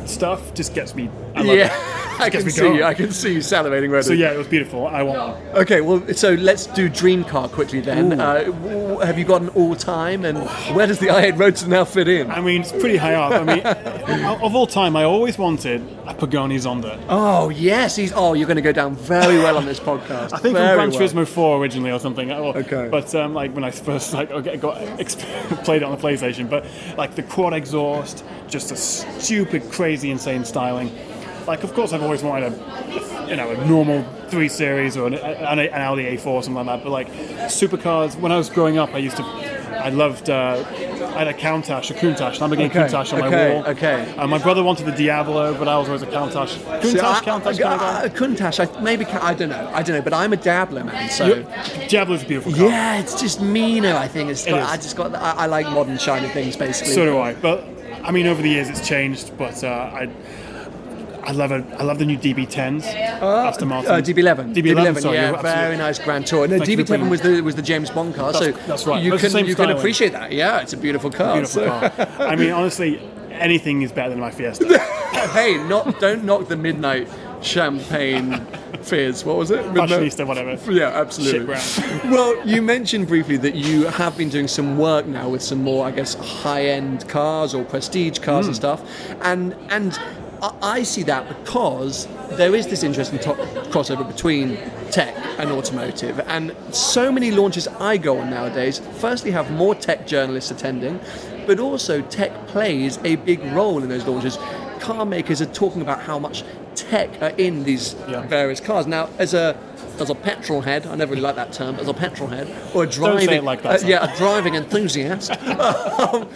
stuff 0.07 0.55
just 0.55 0.75
gets 0.75 0.95
me. 0.95 1.11
I 1.35 1.43
love 1.43 1.57
yeah, 1.57 1.67
it. 1.67 2.04
I 2.19 2.31
can 2.31 2.51
see 2.51 2.75
you. 2.75 2.85
I 2.85 2.95
can 2.95 3.11
see 3.13 3.33
you 3.35 3.39
salivating 3.41 3.91
ready. 3.91 4.07
So 4.07 4.13
yeah, 4.13 4.33
it 4.33 4.39
was 4.39 4.47
beautiful. 4.47 4.87
I 4.87 5.03
want 5.03 5.19
one. 5.19 5.43
Okay, 5.63 5.81
well, 5.81 6.03
so 6.15 6.35
let's 6.35 6.67
do 6.67 6.89
dream 6.89 7.25
car 7.25 7.49
quickly 7.49 7.81
then. 7.81 8.21
Uh, 8.21 8.45
w- 8.45 8.99
have 9.01 9.19
you 9.19 9.25
got 9.25 9.43
an 9.43 9.49
all 9.51 9.75
time, 9.75 10.25
and 10.25 10.39
where 10.77 10.87
does 10.87 10.99
the 10.99 11.07
i8 11.07 11.39
Roadster 11.39 11.69
now 11.69 11.85
fit 11.85 12.09
in? 12.09 12.31
I 12.31 12.41
mean, 12.41 12.61
it's 12.63 12.73
pretty 12.73 12.97
high 12.97 13.15
up. 13.15 13.33
I 13.33 13.43
mean, 13.45 14.25
of 14.43 14.55
all 14.55 14.67
time, 14.67 14.97
I 14.97 15.05
always 15.05 15.39
wanted 15.39 15.83
a 16.07 16.15
Pagani 16.15 16.57
Zonda. 16.57 17.03
Oh 17.09 17.49
yes, 17.49 17.97
he's. 17.97 18.13
Oh, 18.15 18.35
you're 18.35 18.47
going 18.47 18.57
to 18.57 18.63
go 18.63 18.73
down 18.73 18.95
very 18.95 19.39
well 19.39 19.57
on 19.57 19.65
this 19.67 19.81
podcast. 19.81 20.33
I 20.33 20.39
think 20.39 20.57
very 20.57 20.77
from 20.79 20.91
Gran 20.91 20.91
well. 20.91 21.01
Turismo 21.01 21.27
4 21.29 21.59
originally 21.59 21.91
or 21.91 21.99
something. 21.99 22.31
Or- 22.33 22.55
Okay. 22.57 22.89
But 22.91 23.13
um, 23.15 23.35
like 23.35 23.53
when 23.55 23.65
I 23.65 23.71
first 23.71 24.13
like 24.15 24.29
got, 24.61 24.77
played 25.65 25.83
it 25.83 25.85
on 25.85 25.91
the 25.97 26.03
PlayStation, 26.03 26.49
but 26.49 26.65
like 26.97 27.15
the 27.17 27.23
quad 27.23 27.53
exhaust, 27.53 28.25
just 28.49 28.71
a 28.71 28.77
stupid, 28.77 29.71
crazy, 29.71 30.11
insane 30.11 30.45
styling. 30.45 30.91
Like, 31.47 31.63
of 31.65 31.75
course, 31.75 31.93
I've 31.93 32.03
always 32.03 32.23
wanted 32.23 32.53
a, 32.53 33.27
you 33.29 33.37
know, 33.37 33.51
a 33.51 33.67
normal 33.67 34.03
three 34.29 34.49
series 34.49 34.97
or 34.97 35.07
an, 35.07 35.15
an, 35.15 35.59
an 35.59 35.69
Audi 35.73 36.05
A4 36.17 36.27
or 36.27 36.43
something 36.43 36.65
like 36.67 36.79
that. 36.79 36.85
But 36.85 36.91
like 36.91 37.09
supercars, 37.49 38.19
when 38.19 38.33
I 38.33 38.37
was 38.37 38.49
growing 38.51 38.79
up, 38.79 38.95
I 38.95 38.99
used 38.99 39.17
to, 39.19 39.23
I 39.23 39.91
loved. 39.91 40.31
Uh, 40.31 40.65
I 41.15 41.19
had 41.19 41.29
a 41.29 41.33
Countach, 41.35 41.91
a 41.91 41.95
Countach, 41.95 42.39
Lamborghini 42.39 42.67
Okay, 42.67 42.81
Countach 42.81 43.13
on 43.13 43.23
okay, 43.23 43.49
my 43.49 43.55
wall. 43.55 43.67
okay. 43.69 44.15
Uh, 44.17 44.27
my 44.27 44.39
brother 44.39 44.65
wanted 44.65 44.87
the 44.87 44.93
Diablo, 44.93 45.57
but 45.57 45.69
I 45.69 45.79
was 45.79 45.87
always 45.87 46.03
a 46.03 46.07
Countach. 46.07 46.49
See, 46.83 46.95
Countach, 46.97 47.05
I- 47.05 47.21
Countach. 47.23 47.65
I- 47.65 48.09
Countach, 48.09 48.77
I 48.79 48.81
maybe 48.83 49.05
I 49.07 49.33
don't 49.35 49.51
know, 49.51 49.71
I 49.73 49.83
don't 49.85 49.95
know, 49.97 50.03
but 50.03 50.13
I'm 50.13 50.33
a 50.33 50.37
dabbler, 50.37 50.83
man. 50.83 51.11
So 51.11 51.43
Diablo's 51.89 52.25
a 52.25 52.27
beautiful 52.27 52.53
car. 52.53 52.67
yeah, 52.69 52.99
it's 52.99 53.21
just 53.21 53.41
meaner. 53.41 53.95
I 53.95 54.09
think 54.09 54.31
it's. 54.31 54.45
It 54.47 54.51
Got, 54.51 54.63
is. 54.63 54.69
I 54.71 54.77
just 54.77 54.97
got. 54.97 55.15
I, 55.15 55.33
I 55.45 55.47
like 55.47 55.67
modern 55.69 55.99
shiny 55.99 56.29
things, 56.31 56.57
basically. 56.57 56.95
So 56.95 57.05
do 57.05 57.19
I. 57.19 57.35
But 57.35 57.65
I 58.03 58.11
mean, 58.11 58.27
over 58.27 58.43
the 58.43 58.49
years 58.49 58.69
it's 58.69 58.87
changed. 58.87 59.37
But 59.39 59.63
uh, 59.63 59.69
I, 59.69 60.09
I 61.27 61.33
love 61.33 61.53
it. 61.53 61.65
I 61.79 61.83
love 61.83 61.99
the 61.99 62.05
new 62.07 62.19
DB10s. 62.19 62.85
Yeah. 62.85 63.19
Aston 63.49 63.69
Martin. 63.69 63.91
Uh, 63.91 63.97
DB11. 63.97 64.55
DB11. 64.55 65.01
sorry, 65.01 65.17
yeah, 65.17 65.31
you're 65.31 65.39
very 65.43 65.55
absolutely- 65.55 65.77
nice 65.79 65.99
Grand 65.99 66.27
Tour. 66.27 66.47
No, 66.49 66.59
Thank 66.59 66.69
you 66.71 66.77
for 66.77 66.83
DB7 66.83 66.87
bringing- 66.89 67.11
was 67.11 67.21
the 67.23 67.41
was 67.41 67.55
the 67.55 67.63
James 67.63 67.91
Bond 67.91 68.15
car, 68.15 68.33
so 68.35 68.41
That's- 68.41 68.67
that's 68.67 68.87
right. 68.87 69.03
you 69.03 69.11
But 69.11 69.15
it's 69.17 69.23
the 69.23 69.29
can 69.29 69.33
same 69.33 69.47
you 69.47 69.55
can 69.55 69.65
styling. 69.65 69.79
appreciate 69.79 70.13
that. 70.13 70.33
Yeah, 70.33 70.61
it's 70.61 70.73
a 70.73 70.77
beautiful 70.77 71.11
car. 71.11 71.35
Beautiful 71.35 71.63
so- 71.63 71.69
car. 71.69 72.09
I 72.19 72.37
mean, 72.37 72.51
honestly, 72.51 73.01
anything 73.33 73.83
is 73.83 73.91
better 73.93 74.11
than 74.11 74.21
my 74.21 74.31
Fiesta. 74.31 74.79
hey, 75.33 75.57
not 75.69 75.99
don't 76.01 76.25
knock 76.25 76.49
the 76.49 76.57
midnight 76.57 77.09
champagne 77.43 78.41
fizz. 78.83 79.25
What 79.25 79.37
was 79.37 79.51
it? 79.51 79.65
Midnight- 79.73 79.89
Fashionista, 79.91 80.27
whatever. 80.27 80.59
Yeah, 80.73 80.89
absolutely. 80.89 81.57
Shit 81.57 82.05
well, 82.11 82.35
you 82.47 82.61
mentioned 82.63 83.07
briefly 83.09 83.37
that 83.39 83.55
you 83.55 83.87
have 83.87 84.17
been 84.17 84.29
doing 84.29 84.49
some 84.49 84.77
work 84.79 85.07
now 85.07 85.29
with 85.29 85.43
some 85.43 85.63
more, 85.63 85.87
I 85.87 85.91
guess, 85.91 86.15
high-end 86.15 87.09
cars 87.09 87.55
or 87.55 87.65
prestige 87.65 88.19
cars 88.19 88.45
Hmm. 88.47 88.51
and 88.51 88.57
stuff, 88.57 88.83
and 89.23 89.55
and 89.71 89.99
I- 90.61 90.83
see 90.83 91.03
that 91.05 91.29
because 91.29 92.07
there 92.33 92.55
is 92.55 92.67
this 92.67 92.83
interesting 92.83 93.19
to- 93.21 93.35
crossover 93.73 94.07
between 94.07 94.59
tech 94.91 95.15
and 95.39 95.51
automotive, 95.51 96.21
and 96.29 96.55
so 96.73 97.11
many 97.11 97.31
launches 97.31 97.67
I 97.81 97.97
go 97.97 98.19
on 98.19 98.31
nowadays. 98.31 98.81
Firstly, 98.99 99.31
have 99.33 99.51
more 99.51 99.75
tech 99.75 100.07
journalists 100.07 100.51
attending, 100.51 101.01
but 101.47 101.59
also 101.59 102.01
tech 102.03 102.47
plays 102.49 102.99
a 103.05 103.17
big 103.17 103.43
role 103.53 103.83
in 103.83 103.89
those 103.89 104.07
launches. 104.07 104.39
Car 104.81 105.05
makers 105.07 105.41
are 105.41 105.47
talking 105.47 105.83
about 105.83 106.01
how 106.03 106.19
much 106.19 106.45
tech 106.75 107.09
are 107.23 107.33
in 107.39 107.65
these 107.65 107.95
Yeah. 108.09 108.23
various 108.27 108.61
cars. 108.61 108.87
Now, 108.87 109.09
as 109.19 109.35
a 109.35 109.57
as 110.01 110.11
a 110.11 110.15
petrol 110.15 110.61
head, 110.61 110.89
I 110.89 110.97
never 110.97 111.11
really 111.13 111.23
like 111.23 111.37
that 111.37 111.53
term, 111.53 111.77
as 111.77 111.87
a 111.87 111.95
petrol 111.95 112.29
head 112.29 112.49
or 112.75 112.83
a 112.83 112.87
driving, 112.87 113.45
like 113.45 113.63
that, 113.63 113.85
uh, 113.85 113.87
yeah, 113.87 114.13
a 114.13 114.17
driving 114.17 114.57
enthusiast. 114.57 115.31
um, 115.61 116.27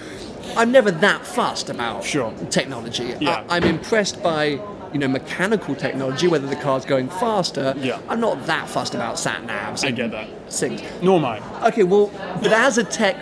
I'm 0.59 0.73
never 0.73 0.91
that 0.91 1.25
fussed 1.27 1.71
about 1.71 2.05
Sure. 2.05 2.33
technology. 2.51 3.15
Yeah. 3.21 3.45
I, 3.49 3.57
I'm 3.57 3.65
impressed 3.65 4.23
by 4.23 4.61
you 4.93 4.99
know 4.99 5.09
mechanical 5.09 5.75
technology, 5.75 6.27
whether 6.29 6.47
the 6.47 6.57
car's 6.57 6.85
going 6.85 7.09
faster. 7.09 7.75
Yeah. 7.79 8.01
I'm 8.09 8.21
not 8.21 8.45
that 8.47 8.69
fussed 8.69 8.95
about 8.95 9.19
sat 9.19 9.47
navs. 9.47 9.85
I 9.85 9.91
get 9.93 10.11
that. 10.11 10.29
Things. 10.53 10.83
Nor 11.03 11.21
mine. 11.21 11.43
Okay, 11.65 11.85
well, 11.85 12.11
but 12.43 12.53
as 12.53 12.77
a 12.79 12.85
tech 12.85 13.17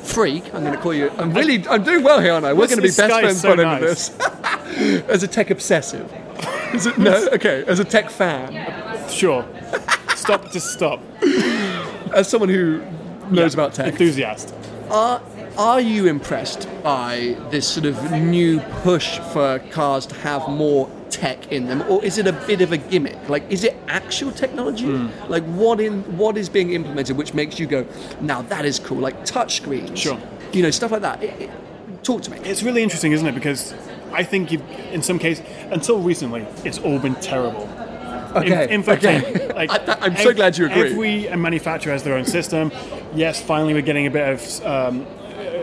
freak, 0.00 0.44
I'm 0.54 0.62
going 0.62 0.74
to 0.74 0.80
call 0.80 0.94
you. 0.94 1.10
I'm 1.18 1.32
really, 1.34 1.66
I'm 1.68 1.82
doing 1.82 2.02
well 2.04 2.20
here, 2.20 2.32
aren't 2.32 2.44
I? 2.46 2.52
We're 2.52 2.66
This- 2.66 2.76
going 2.76 2.88
to 2.88 3.02
be 3.02 3.08
best 3.08 3.20
friends 3.20 3.40
so 3.40 3.48
by 3.50 3.56
the 3.56 3.66
end 3.68 3.82
of 3.84 3.88
this. 3.88 4.10
as 5.08 5.22
a 5.22 5.28
tech 5.28 5.50
obsessive. 5.50 6.10
It, 6.72 6.98
no, 6.98 7.28
okay. 7.32 7.64
As 7.66 7.78
a 7.80 7.84
tech 7.84 8.08
fan, 8.10 9.08
Sure. 9.10 9.44
stop. 10.16 10.50
Just 10.52 10.72
stop. 10.72 11.00
as 12.14 12.28
someone 12.28 12.48
who 12.48 12.82
knows 13.30 13.52
about 13.54 13.74
tech, 13.74 13.88
Enthusiast. 13.88 14.54
are 14.90 15.20
are 15.60 15.80
you 15.80 16.06
impressed 16.06 16.66
by 16.82 17.36
this 17.50 17.68
sort 17.68 17.84
of 17.84 18.12
new 18.12 18.60
push 18.82 19.18
for 19.32 19.58
cars 19.70 20.06
to 20.06 20.14
have 20.16 20.48
more 20.48 20.90
tech 21.10 21.52
in 21.52 21.66
them, 21.66 21.82
or 21.86 22.02
is 22.02 22.16
it 22.16 22.26
a 22.26 22.32
bit 22.32 22.62
of 22.62 22.72
a 22.72 22.78
gimmick? 22.78 23.28
Like, 23.28 23.44
is 23.50 23.62
it 23.64 23.76
actual 23.86 24.32
technology? 24.32 24.86
Hmm. 24.86 25.30
Like, 25.30 25.44
what 25.44 25.78
in 25.78 26.02
what 26.16 26.38
is 26.38 26.48
being 26.48 26.72
implemented 26.72 27.16
which 27.18 27.34
makes 27.34 27.58
you 27.58 27.66
go, 27.66 27.86
now 28.22 28.40
that 28.42 28.64
is 28.64 28.78
cool? 28.78 28.98
Like 28.98 29.20
touchscreens, 29.26 29.96
Sure. 29.98 30.18
You 30.52 30.62
know, 30.62 30.70
stuff 30.70 30.92
like 30.92 31.02
that. 31.02 31.22
It- 31.22 31.42
it- 31.42 31.50
talk 32.02 32.22
to 32.22 32.30
me. 32.30 32.38
It's 32.44 32.62
really 32.62 32.82
interesting, 32.82 33.12
isn't 33.12 33.26
it? 33.26 33.34
Because 33.34 33.74
I 34.14 34.22
think 34.22 34.50
in 34.92 35.02
some 35.02 35.18
cases, 35.18 35.44
until 35.70 35.98
recently, 36.00 36.46
it's 36.64 36.78
all 36.78 36.98
been 36.98 37.14
terrible. 37.16 37.68
Okay, 38.34 38.64
In, 38.64 38.70
in 38.70 38.82
fact, 38.82 39.04
okay. 39.04 39.52
like, 39.52 39.70
I- 39.88 39.98
I'm 40.06 40.16
so 40.16 40.32
glad 40.32 40.56
you 40.56 40.66
agree. 40.66 41.26
Every 41.28 41.36
manufacturer 41.36 41.92
has 41.92 42.02
their 42.02 42.14
own 42.16 42.24
system. 42.24 42.72
Yes, 43.14 43.42
finally 43.42 43.74
we're 43.74 43.82
getting 43.82 44.06
a 44.06 44.10
bit 44.10 44.26
of 44.32 44.64
um, 44.64 45.06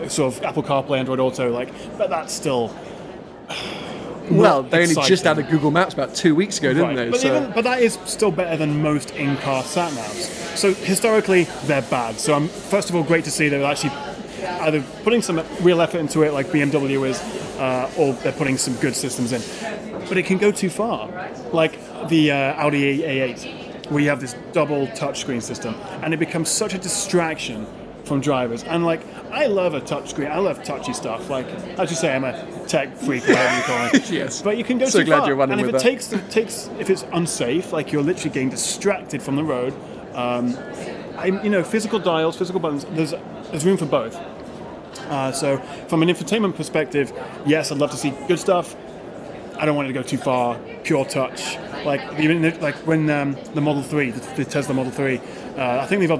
sort 0.09 0.33
of 0.35 0.43
Apple 0.43 0.63
CarPlay, 0.63 0.99
Android 0.99 1.19
Auto, 1.19 1.51
like, 1.51 1.69
but 1.97 2.09
that's 2.09 2.33
still 2.33 2.73
Well, 4.29 4.63
they 4.63 4.83
only 4.83 4.95
just 4.95 5.25
added 5.25 5.47
Google 5.49 5.71
Maps 5.71 5.93
about 5.93 6.13
two 6.13 6.35
weeks 6.35 6.59
ago, 6.59 6.73
didn't 6.73 6.89
Right, 6.89 6.95
they? 6.97 7.09
But, 7.11 7.21
So- 7.21 7.37
even, 7.37 7.51
but 7.53 7.63
that 7.63 7.81
is 7.81 7.97
still 8.05 8.31
better 8.31 8.57
than 8.57 8.81
most 8.81 9.11
in-car 9.11 9.63
sat 9.63 9.91
navs. 9.93 10.57
So 10.57 10.73
historically, 10.73 11.45
they're 11.65 11.81
bad. 11.83 12.19
So 12.19 12.33
I'm 12.33 12.47
first 12.49 12.89
of 12.89 12.95
all 12.95 13.03
great 13.03 13.23
to 13.25 13.31
see 13.31 13.47
they're 13.47 13.63
actually 13.63 13.91
either 14.61 14.83
putting 15.03 15.21
some 15.21 15.41
real 15.61 15.81
effort 15.81 15.99
into 15.99 16.23
it, 16.23 16.33
like 16.33 16.47
BMW 16.47 17.07
is, 17.07 17.19
uh, 17.57 17.89
or 17.97 18.13
they're 18.15 18.31
putting 18.33 18.57
some 18.57 18.73
good 18.75 18.95
systems 18.95 19.31
in. 19.31 19.41
But 20.09 20.17
it 20.17 20.25
can 20.25 20.37
go 20.37 20.51
too 20.51 20.69
far, 20.69 21.09
like 21.53 21.79
the 22.09 22.31
uh, 22.31 22.35
Audi 22.65 22.99
A8, 22.99 23.89
where 23.91 24.01
you 24.03 24.09
have 24.09 24.19
this 24.19 24.35
double 24.51 24.87
touchscreen 24.87 25.41
system, 25.41 25.73
and 26.01 26.13
it 26.13 26.17
becomes 26.17 26.49
such 26.49 26.73
a 26.73 26.77
distraction 26.77 27.65
from 28.07 28.21
drivers. 28.21 28.63
And 28.63 28.85
like, 28.85 29.01
I 29.31 29.45
love 29.47 29.73
a 29.73 29.81
touchscreen. 29.81 30.31
I 30.31 30.39
love 30.39 30.63
touchy 30.63 30.93
stuff. 30.93 31.29
Like, 31.29 31.45
as 31.79 31.89
you 31.91 31.95
say, 31.95 32.15
I'm 32.15 32.23
a 32.23 32.33
tech 32.67 32.95
freak, 32.97 33.27
whatever 33.27 33.57
you 33.57 33.63
call 33.63 33.85
it. 33.93 34.09
Yes. 34.11 34.41
But 34.41 34.57
you 34.57 34.63
can 34.63 34.77
go 34.77 34.85
So 34.87 34.99
too 34.99 35.05
glad 35.05 35.19
far. 35.19 35.27
you're 35.27 35.35
running 35.35 35.59
and 35.59 35.61
if 35.61 35.67
with 35.67 35.75
it 35.75 35.83
that. 35.83 35.83
takes 35.83 36.07
takes 36.07 36.33
takes 36.33 36.69
if 36.79 36.89
it's 36.89 37.03
unsafe, 37.13 37.71
like 37.73 37.91
you're 37.91 38.01
literally 38.03 38.31
getting 38.33 38.49
distracted 38.49 39.21
from 39.21 39.35
the 39.35 39.43
road. 39.43 39.73
Um, 40.13 40.57
I, 41.17 41.25
you 41.43 41.49
know, 41.49 41.63
physical 41.63 41.99
dials, 41.99 42.37
physical 42.37 42.59
buttons. 42.59 42.85
There's 42.91 43.13
there's 43.51 43.65
room 43.65 43.77
for 43.77 43.85
both. 43.85 44.15
Uh, 45.09 45.31
so 45.31 45.57
from 45.87 46.01
an 46.01 46.09
infotainment 46.09 46.55
perspective, 46.55 47.13
yes, 47.45 47.71
I'd 47.71 47.77
love 47.77 47.91
to 47.91 47.97
see 47.97 48.11
good 48.27 48.39
stuff. 48.39 48.75
I 49.57 49.65
don't 49.65 49.75
want 49.75 49.87
it 49.89 49.93
to 49.93 49.99
go 49.99 50.03
too 50.03 50.17
far. 50.17 50.59
Pure 50.83 51.05
touch, 51.05 51.57
like 51.85 52.01
even 52.19 52.41
like 52.61 52.75
when 52.87 53.09
um, 53.09 53.35
the 53.53 53.61
Model 53.61 53.83
Three, 53.83 54.11
the, 54.11 54.19
the 54.35 54.45
Tesla 54.45 54.73
Model 54.73 54.91
Three. 54.91 55.19
Uh, 55.57 55.79
I 55.81 55.85
think 55.87 56.01
they've 56.01 56.19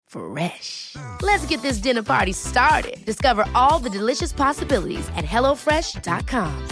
Fresh. 0.11 0.97
Let's 1.21 1.45
get 1.45 1.61
this 1.61 1.77
dinner 1.77 2.03
party 2.03 2.33
started. 2.33 2.97
Discover 3.05 3.45
all 3.55 3.79
the 3.79 3.89
delicious 3.89 4.33
possibilities 4.33 5.07
at 5.15 5.23
hellofresh.com. 5.25 6.67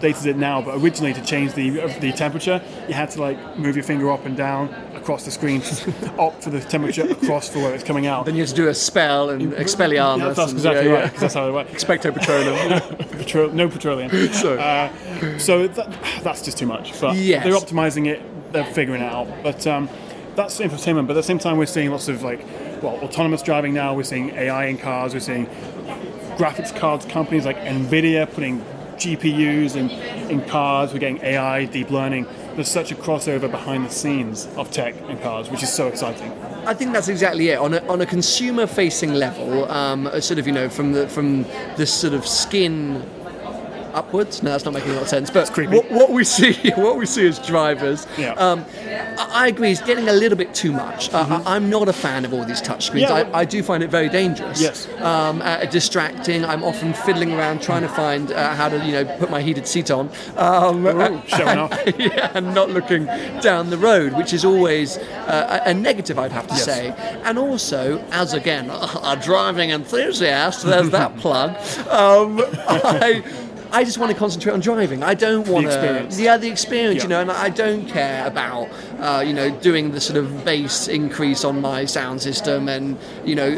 updated 0.00 0.26
it 0.26 0.36
now, 0.36 0.60
but 0.60 0.74
originally 0.82 1.14
to 1.14 1.22
change 1.24 1.54
the 1.54 1.70
the 2.00 2.12
temperature, 2.12 2.60
you 2.88 2.94
had 2.94 3.08
to 3.10 3.20
like 3.22 3.38
move 3.56 3.76
your 3.76 3.84
finger 3.84 4.10
up 4.10 4.26
and 4.26 4.36
down 4.36 4.68
across 4.96 5.24
the 5.24 5.30
screen, 5.30 5.60
up 6.18 6.42
for 6.42 6.50
the 6.50 6.60
temperature, 6.60 7.08
across 7.08 7.48
for 7.48 7.60
where 7.60 7.72
it's 7.74 7.84
coming 7.84 8.06
out. 8.06 8.26
Then 8.26 8.34
you 8.34 8.40
have 8.42 8.50
to 8.50 8.54
do 8.56 8.68
a 8.68 8.74
spell 8.74 9.30
and 9.30 9.52
Expelliarmus. 9.52 10.18
Yeah, 10.18 10.26
that's 10.32 10.38
and- 10.40 10.50
exactly 10.52 10.86
yeah, 10.88 10.92
right. 10.94 11.04
yeah. 11.04 11.08
'cause 11.10 11.20
that's 11.20 11.34
how 11.34 11.48
it 11.48 11.52
works. 11.52 11.70
Expecto 11.84 12.10
Patronum. 12.10 13.10
Petro- 13.18 13.50
no 13.52 13.68
petroleum. 13.68 14.10
So- 14.32 14.58
uh, 14.58 14.90
so 15.38 15.68
that, 15.68 15.88
that's 16.24 16.42
just 16.42 16.58
too 16.58 16.66
much. 16.66 17.00
But 17.00 17.14
Yes. 17.16 17.44
they're 17.44 17.54
optimizing 17.54 18.06
it. 18.08 18.20
They're 18.54 18.64
figuring 18.64 19.02
it 19.02 19.12
out. 19.12 19.26
But 19.42 19.66
um, 19.66 19.88
that's 20.36 20.60
infotainment. 20.60 21.08
But 21.08 21.16
at 21.16 21.20
the 21.20 21.22
same 21.24 21.40
time, 21.40 21.56
we're 21.56 21.66
seeing 21.66 21.90
lots 21.90 22.06
of 22.06 22.22
like, 22.22 22.38
well, 22.80 22.94
autonomous 23.02 23.42
driving 23.42 23.74
now. 23.74 23.94
We're 23.94 24.04
seeing 24.04 24.30
AI 24.30 24.66
in 24.66 24.78
cars. 24.78 25.12
We're 25.12 25.18
seeing 25.18 25.46
graphics 26.36 26.74
cards 26.74 27.04
companies 27.04 27.44
like 27.46 27.56
Nvidia 27.56 28.32
putting 28.32 28.60
GPUs 28.94 29.74
in, 29.74 29.90
in 30.30 30.40
cars. 30.48 30.92
We're 30.92 31.00
getting 31.00 31.20
AI, 31.22 31.64
deep 31.64 31.90
learning. 31.90 32.28
There's 32.54 32.70
such 32.70 32.92
a 32.92 32.94
crossover 32.94 33.50
behind 33.50 33.86
the 33.86 33.90
scenes 33.90 34.46
of 34.56 34.70
tech 34.70 34.94
and 35.08 35.20
cars, 35.20 35.50
which 35.50 35.64
is 35.64 35.72
so 35.72 35.88
exciting. 35.88 36.30
I 36.64 36.74
think 36.74 36.92
that's 36.92 37.08
exactly 37.08 37.48
it. 37.48 37.58
On 37.58 37.74
a, 37.74 37.84
on 37.88 38.00
a 38.00 38.06
consumer-facing 38.06 39.14
level, 39.14 39.68
um, 39.68 40.08
sort 40.20 40.38
of 40.38 40.46
you 40.46 40.52
know 40.52 40.68
from 40.68 40.92
the 40.92 41.08
from 41.08 41.42
the 41.76 41.86
sort 41.86 42.14
of 42.14 42.24
skin 42.24 43.02
upwards. 43.94 44.42
No, 44.42 44.50
that's 44.50 44.64
not 44.64 44.74
making 44.74 44.90
a 44.90 44.94
lot 44.94 45.02
of 45.02 45.08
sense. 45.08 45.30
But 45.30 45.50
creepy. 45.52 45.76
what, 45.76 45.90
what 45.90 46.10
we 46.10 46.24
see, 46.24 46.70
what 46.76 46.96
we 46.96 47.06
see 47.06 47.26
as 47.26 47.38
drivers, 47.38 48.06
Yeah. 48.18 48.32
um, 48.32 48.64
I, 49.18 49.44
I 49.44 49.46
agree, 49.48 49.70
it's 49.72 49.80
getting 49.82 50.08
a 50.08 50.12
little 50.12 50.36
bit 50.38 50.54
too 50.54 50.72
much. 50.72 51.12
Uh, 51.12 51.42
I, 51.46 51.56
I'm 51.56 51.70
not 51.70 51.88
a 51.88 51.92
fan 51.92 52.24
of 52.24 52.32
all 52.34 52.44
these 52.44 52.60
touchscreens. 52.62 53.06
Mm-hmm. 53.06 53.30
Yeah, 53.30 53.36
I, 53.36 53.40
I 53.40 53.44
do 53.44 53.62
find 53.62 53.82
it 53.82 53.90
very 53.90 54.08
dangerous. 54.08 54.60
Yes. 54.60 54.88
Um, 55.00 55.42
uh, 55.42 55.64
distracting. 55.66 56.44
I'm 56.44 56.62
often 56.64 56.92
fiddling 56.94 57.32
around 57.32 57.62
trying 57.62 57.82
to 57.82 57.88
find 57.88 58.32
uh, 58.32 58.54
how 58.54 58.68
to 58.68 58.78
you 58.84 58.92
know 58.92 59.04
put 59.18 59.30
my 59.30 59.42
heated 59.42 59.66
seat 59.66 59.90
on. 59.90 60.10
Um, 60.36 60.86
Ooh, 60.86 61.22
showing 61.26 61.58
off. 61.58 61.72
yeah, 61.98 62.30
and 62.34 62.54
not 62.54 62.70
looking 62.70 63.06
down 63.40 63.70
the 63.70 63.78
road, 63.78 64.14
which 64.14 64.32
is 64.32 64.44
always 64.44 64.98
uh, 64.98 65.60
a 65.66 65.70
a 65.70 65.74
negative, 65.74 66.18
I'd 66.18 66.32
have 66.32 66.46
to 66.48 66.54
Yes. 66.54 66.64
say. 66.64 66.94
And 67.24 67.38
also, 67.38 67.98
as 68.10 68.32
again, 68.34 68.70
a 68.70 69.18
driving 69.22 69.70
enthusiast, 69.70 70.62
there's 70.64 70.90
that 70.90 71.16
plug. 71.18 71.50
Um, 71.88 72.40
I, 72.68 73.22
I 73.74 73.82
just 73.82 73.98
want 73.98 74.12
to 74.12 74.16
concentrate 74.16 74.52
on 74.52 74.60
driving. 74.60 75.02
I 75.02 75.14
don't 75.14 75.48
want 75.48 75.66
the 75.66 75.72
experience. 75.72 76.20
Yeah, 76.20 76.36
the 76.36 76.48
experience, 76.48 77.02
you 77.02 77.08
know, 77.08 77.20
and 77.20 77.30
I 77.30 77.48
don't 77.48 77.86
care 77.88 78.24
about, 78.24 78.68
uh, 79.00 79.20
you 79.26 79.34
know, 79.34 79.50
doing 79.50 79.90
the 79.90 80.00
sort 80.00 80.16
of 80.16 80.44
bass 80.44 80.86
increase 80.86 81.44
on 81.44 81.60
my 81.60 81.84
sound 81.84 82.22
system. 82.22 82.68
And, 82.68 82.96
you 83.24 83.34
know, 83.34 83.48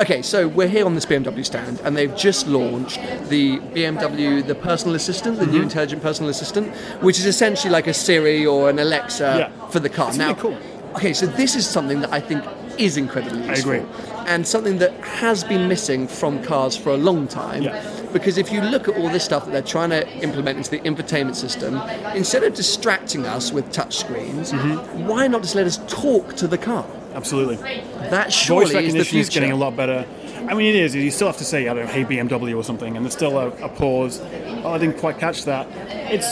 okay, 0.00 0.22
so 0.22 0.46
we're 0.46 0.68
here 0.68 0.86
on 0.86 0.94
this 0.94 1.04
BMW 1.04 1.44
stand, 1.44 1.80
and 1.80 1.96
they've 1.96 2.14
just 2.16 2.46
launched 2.46 3.00
the 3.28 3.58
BMW, 3.74 4.46
the 4.46 4.54
personal 4.54 4.94
assistant, 4.94 5.38
the 5.40 5.46
Mm-hmm. 5.46 5.54
new 5.56 5.62
intelligent 5.62 6.00
personal 6.02 6.30
assistant, 6.30 6.72
which 7.02 7.18
is 7.18 7.26
essentially 7.26 7.72
like 7.72 7.88
a 7.88 7.94
Siri 7.94 8.46
or 8.46 8.70
an 8.70 8.78
Alexa 8.78 9.50
Yeah. 9.50 9.68
for 9.70 9.80
the 9.80 9.88
car. 9.88 10.08
It's 10.10 10.16
now, 10.18 10.28
really 10.28 10.40
cool. 10.40 10.56
okay, 10.94 11.12
so 11.12 11.26
this 11.26 11.56
is 11.56 11.66
something 11.66 12.00
that 12.02 12.12
I 12.12 12.20
think 12.20 12.44
is 12.78 12.96
incredibly 12.96 13.46
useful. 13.48 13.72
agree. 13.72 13.86
And 14.26 14.46
something 14.46 14.78
that 14.78 14.92
has 15.00 15.42
been 15.44 15.66
missing 15.68 16.06
from 16.08 16.42
cars 16.42 16.76
for 16.76 16.90
a 16.90 16.96
long 16.96 17.26
time. 17.26 17.62
Yeah. 17.64 17.80
Because 18.18 18.38
if 18.38 18.50
you 18.50 18.62
look 18.62 18.88
at 18.88 18.96
all 18.96 19.10
this 19.10 19.24
stuff 19.24 19.44
that 19.44 19.52
they're 19.52 19.60
trying 19.62 19.90
to 19.90 20.08
implement 20.22 20.56
into 20.56 20.70
the 20.70 20.80
infotainment 20.80 21.36
system, 21.36 21.76
instead 22.14 22.42
of 22.44 22.54
distracting 22.54 23.26
us 23.26 23.52
with 23.52 23.70
touch 23.72 23.96
screens, 23.98 24.52
Mm-hmm. 24.52 25.06
why 25.06 25.26
not 25.26 25.42
just 25.42 25.54
let 25.54 25.66
us 25.66 25.78
talk 25.86 26.34
to 26.36 26.46
the 26.46 26.56
car? 26.56 26.86
Absolutely. 27.14 27.56
That 27.56 28.32
surely 28.32 28.64
Voice 28.64 28.68
is 28.68 28.72
the 28.72 28.78
recognition 28.78 29.18
is, 29.18 29.28
getting 29.28 29.52
a 29.52 29.56
lot 29.56 29.76
better. 29.76 30.06
I 30.48 30.54
mean, 30.54 30.66
it 30.74 30.76
is. 30.76 30.94
You 30.94 31.10
still 31.10 31.26
have 31.26 31.36
to 31.38 31.44
say, 31.44 31.68
I 31.68 31.74
don't 31.74 31.86
know, 31.86 31.92
hey 31.92 32.04
BMW 32.04 32.56
or 32.56 32.64
something, 32.64 32.96
and 32.96 33.04
there's 33.04 33.14
still 33.14 33.38
a, 33.38 33.48
a 33.62 33.68
pause. 33.68 34.20
Oh, 34.64 34.72
I 34.72 34.78
didn't 34.78 34.98
quite 34.98 35.18
catch 35.18 35.44
that. 35.44 35.66
It's 36.10 36.26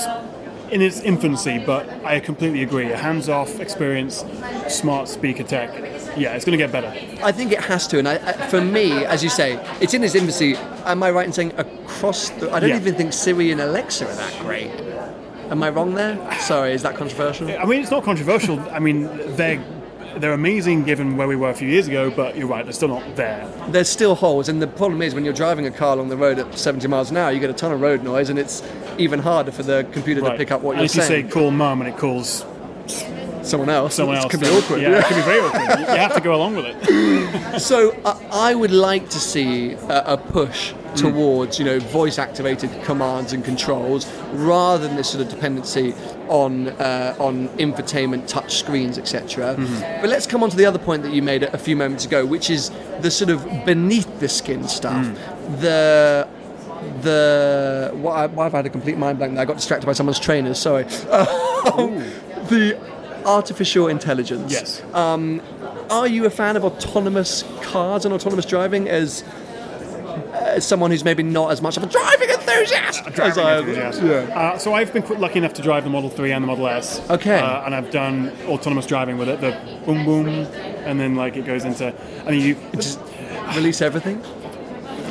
in 0.72 0.80
its 0.80 1.00
infancy, 1.00 1.58
but 1.64 1.88
I 2.04 2.20
completely 2.20 2.62
agree. 2.62 2.90
A 2.90 2.96
hands-off 2.96 3.60
experience, 3.60 4.24
smart 4.68 5.08
speaker 5.08 5.42
tech. 5.44 5.70
Yeah, 6.16 6.34
it's 6.34 6.44
going 6.44 6.56
to 6.58 6.62
get 6.64 6.70
better. 6.72 6.88
I 7.24 7.32
think 7.32 7.52
it 7.52 7.60
has 7.60 7.86
to, 7.88 7.98
and 7.98 8.08
I, 8.08 8.14
I, 8.14 8.32
for 8.48 8.60
me, 8.60 9.04
as 9.04 9.22
you 9.22 9.30
say, 9.30 9.58
it's 9.80 9.94
in 9.94 10.04
its 10.04 10.14
infancy. 10.14 10.56
Am 10.84 11.02
I 11.02 11.10
right 11.10 11.26
in 11.26 11.32
saying 11.32 11.52
across 11.56 12.30
the? 12.30 12.50
I 12.52 12.60
don't 12.60 12.70
Yeah. 12.70 12.76
even 12.76 12.94
think 12.94 13.12
Siri 13.12 13.50
and 13.50 13.60
Alexa 13.60 14.08
are 14.08 14.14
that 14.14 14.40
great. 14.40 14.70
Am 15.50 15.62
I 15.62 15.70
wrong 15.70 15.94
there? 15.94 16.16
Sorry, 16.40 16.72
is 16.72 16.82
that 16.82 16.94
controversial? 16.96 17.48
I 17.50 17.64
mean, 17.64 17.80
it's 17.82 17.90
not 17.90 18.04
controversial. 18.04 18.58
I 18.70 18.78
mean, 18.78 19.08
they're 19.36 19.62
they're 20.16 20.32
amazing 20.32 20.84
given 20.84 21.16
where 21.16 21.26
we 21.26 21.34
were 21.34 21.50
a 21.50 21.54
few 21.54 21.66
years 21.68 21.88
ago, 21.88 22.08
but 22.08 22.36
you're 22.36 22.46
right, 22.46 22.64
they're 22.64 22.72
still 22.72 22.86
not 22.88 23.16
there. 23.16 23.50
There's 23.70 23.88
still 23.88 24.14
holes, 24.14 24.48
and 24.48 24.62
the 24.62 24.68
problem 24.68 25.02
is 25.02 25.12
when 25.12 25.24
you're 25.24 25.34
driving 25.34 25.66
a 25.66 25.72
car 25.72 25.94
along 25.94 26.08
the 26.08 26.16
road 26.16 26.38
at 26.38 26.56
70 26.56 26.86
miles 26.86 27.10
an 27.10 27.16
hour, 27.16 27.32
you 27.32 27.40
get 27.40 27.50
a 27.50 27.54
ton 27.54 27.72
of 27.72 27.80
road 27.80 28.04
noise, 28.04 28.30
and 28.30 28.38
it's 28.38 28.62
even 28.96 29.18
harder 29.18 29.50
for 29.50 29.64
the 29.64 29.84
computer 29.90 30.20
to 30.20 30.36
pick 30.36 30.52
up 30.52 30.60
what 30.60 30.72
and 30.76 30.82
you're 30.82 30.88
saying. 30.88 31.10
if 31.20 31.24
you 31.26 31.30
say 31.30 31.34
call 31.34 31.50
mum 31.50 31.80
and 31.82 31.90
it 31.92 31.96
calls 31.98 32.44
someone 33.46 33.68
else, 33.70 33.94
someone 33.94 34.16
else. 34.16 34.26
it 34.26 34.30
can 34.30 34.40
be 34.40 34.46
awkward. 34.48 34.80
Yeah, 34.82 34.98
it 34.98 35.04
can 35.04 35.16
be 35.16 35.22
very 35.22 35.40
awkward. 35.40 35.78
You 35.80 35.86
have 35.86 36.14
to 36.14 36.20
go 36.20 36.34
along 36.34 36.56
with 36.56 36.66
it. 36.66 37.34
So 37.60 37.92
uh, 38.04 38.18
I 38.32 38.54
would 38.54 38.72
like 38.72 39.08
to 39.10 39.18
see 39.18 39.72
a, 39.72 40.14
a 40.14 40.16
push 40.16 40.72
towards 40.96 41.58
you 41.58 41.64
know 41.64 41.78
voice 41.80 42.18
activated 42.18 42.70
commands 42.84 43.32
and 43.32 43.44
controls 43.44 44.06
rather 44.32 44.86
than 44.86 44.96
this 44.96 45.10
sort 45.10 45.24
of 45.24 45.28
dependency 45.30 45.92
on 46.28 46.68
uh, 46.68 47.16
on 47.18 47.48
infotainment 47.58 48.26
touch 48.28 48.54
screens 48.58 48.96
etc 48.96 49.56
but 50.00 50.08
let's 50.08 50.26
come 50.26 50.42
on 50.44 50.50
to 50.50 50.56
the 50.56 50.64
other 50.64 50.78
point 50.78 51.02
that 51.02 51.12
you 51.12 51.20
made 51.20 51.42
a, 51.42 51.52
a 51.52 51.58
few 51.58 51.74
moments 51.74 52.04
ago 52.04 52.24
which 52.24 52.48
is 52.48 52.70
the 53.00 53.10
sort 53.10 53.28
of 53.30 53.44
beneath 53.64 54.20
the 54.20 54.28
skin 54.28 54.68
stuff 54.68 55.04
the 55.60 56.28
the 57.02 57.90
what 57.94 58.12
I, 58.16 58.26
why 58.26 58.44
have 58.44 58.54
I 58.54 58.58
had 58.58 58.66
a 58.66 58.70
complete 58.70 58.96
mind 58.98 59.18
blank 59.18 59.34
there? 59.34 59.42
I 59.42 59.44
got 59.46 59.56
distracted 59.56 59.86
by 59.86 59.92
someone's 59.92 60.20
trainers. 60.20 60.58
Sorry. 60.58 60.84
Um, 61.64 61.96
the 62.50 62.78
artificial 63.24 63.88
intelligence. 63.88 64.52
Yes. 64.52 64.82
Um, 64.92 65.40
are 65.90 66.06
you 66.06 66.24
a 66.24 66.30
fan 66.30 66.56
of 66.56 66.64
autonomous 66.64 67.44
cars 67.62 68.04
and 68.04 68.14
autonomous 68.14 68.46
driving 68.46 68.88
as, 68.88 69.22
as 70.32 70.66
someone 70.66 70.90
who's 70.90 71.04
maybe 71.04 71.22
not 71.22 71.50
as 71.50 71.60
much 71.60 71.76
of 71.76 71.82
a 71.82 71.86
driving 71.86 72.30
enthusiast? 72.30 73.06
as 73.18 73.38
I 73.38 73.58
am? 73.58 73.68
Yeah. 73.68 74.12
Uh, 74.34 74.58
so 74.58 74.74
I've 74.74 74.92
been 74.92 75.04
lucky 75.20 75.38
enough 75.38 75.54
to 75.54 75.62
drive 75.62 75.84
the 75.84 75.90
Model 75.90 76.10
3 76.10 76.32
and 76.32 76.42
the 76.42 76.46
Model 76.46 76.66
S. 76.68 77.00
Okay. 77.10 77.38
Uh, 77.38 77.64
and 77.64 77.74
I've 77.74 77.90
done 77.90 78.32
autonomous 78.46 78.86
driving 78.86 79.18
with 79.18 79.28
it, 79.28 79.40
the 79.40 79.52
boom 79.84 80.04
boom, 80.04 80.28
and 80.28 80.98
then 80.98 81.14
like 81.14 81.36
it 81.36 81.44
goes 81.44 81.64
into. 81.64 81.94
I 82.26 82.30
mean, 82.30 82.40
you 82.40 82.56
Just 82.74 83.00
release 83.54 83.82
everything. 83.82 84.22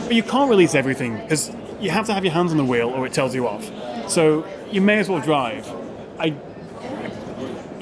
But 0.03 0.13
you 0.15 0.23
can't 0.23 0.49
release 0.49 0.75
everything 0.75 1.17
because 1.17 1.51
you 1.79 1.89
have 1.91 2.05
to 2.07 2.13
have 2.13 2.23
your 2.23 2.33
hands 2.33 2.51
on 2.51 2.57
the 2.57 2.65
wheel 2.65 2.89
or 2.89 3.05
it 3.05 3.13
tells 3.13 3.35
you 3.35 3.47
off. 3.47 3.69
So 4.09 4.45
you 4.71 4.81
may 4.81 4.99
as 4.99 5.09
well 5.09 5.21
drive. 5.21 5.71
I, 6.19 6.35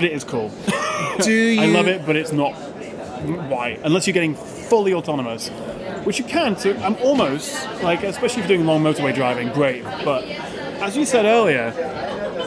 but 0.02 0.10
it 0.10 0.16
is 0.16 0.24
cool. 0.24 0.50
Do 1.22 1.32
you? 1.32 1.62
I 1.62 1.68
love 1.68 1.88
it, 1.88 2.06
but 2.08 2.16
it's 2.16 2.32
not. 2.32 2.54
Why? 3.50 3.78
Unless 3.84 4.08
you're 4.08 4.16
getting 4.16 4.34
fully 4.34 4.96
autonomous, 4.96 5.50
which 6.06 6.18
you 6.18 6.26
can. 6.26 6.58
So 6.58 6.76
I'm 6.78 6.96
almost 6.98 7.54
like, 7.84 8.02
especially 8.02 8.42
if 8.42 8.50
you're 8.50 8.58
doing 8.58 8.68
long 8.68 8.82
motorway 8.82 9.14
driving, 9.14 9.50
great. 9.50 9.84
But 9.84 10.24
as 10.82 10.98
you 10.98 11.06
said 11.06 11.26
earlier, 11.26 11.72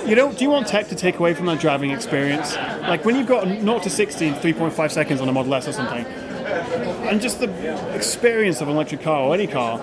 you 0.04 0.16
don't. 0.16 0.36
Do 0.36 0.42
you 0.42 0.50
want 0.50 0.66
tech 0.66 0.88
to 0.88 0.96
take 0.96 1.20
away 1.20 1.32
from 1.34 1.46
that 1.46 1.60
driving 1.60 1.92
experience? 1.92 2.56
Like 2.56 3.04
when 3.04 3.14
you've 3.14 3.28
got 3.28 3.46
0 3.46 3.78
to 3.78 3.88
60 3.90 4.26
in 4.26 4.34
3.5 4.34 4.90
seconds 4.90 5.20
on 5.20 5.28
a 5.28 5.32
Model 5.32 5.54
S 5.54 5.68
or 5.68 5.72
something, 5.72 6.04
and 6.04 7.20
just 7.20 7.38
the 7.38 7.94
experience 7.94 8.60
of 8.60 8.68
an 8.68 8.74
electric 8.74 9.02
car 9.02 9.20
or 9.20 9.34
any 9.34 9.46
car. 9.46 9.78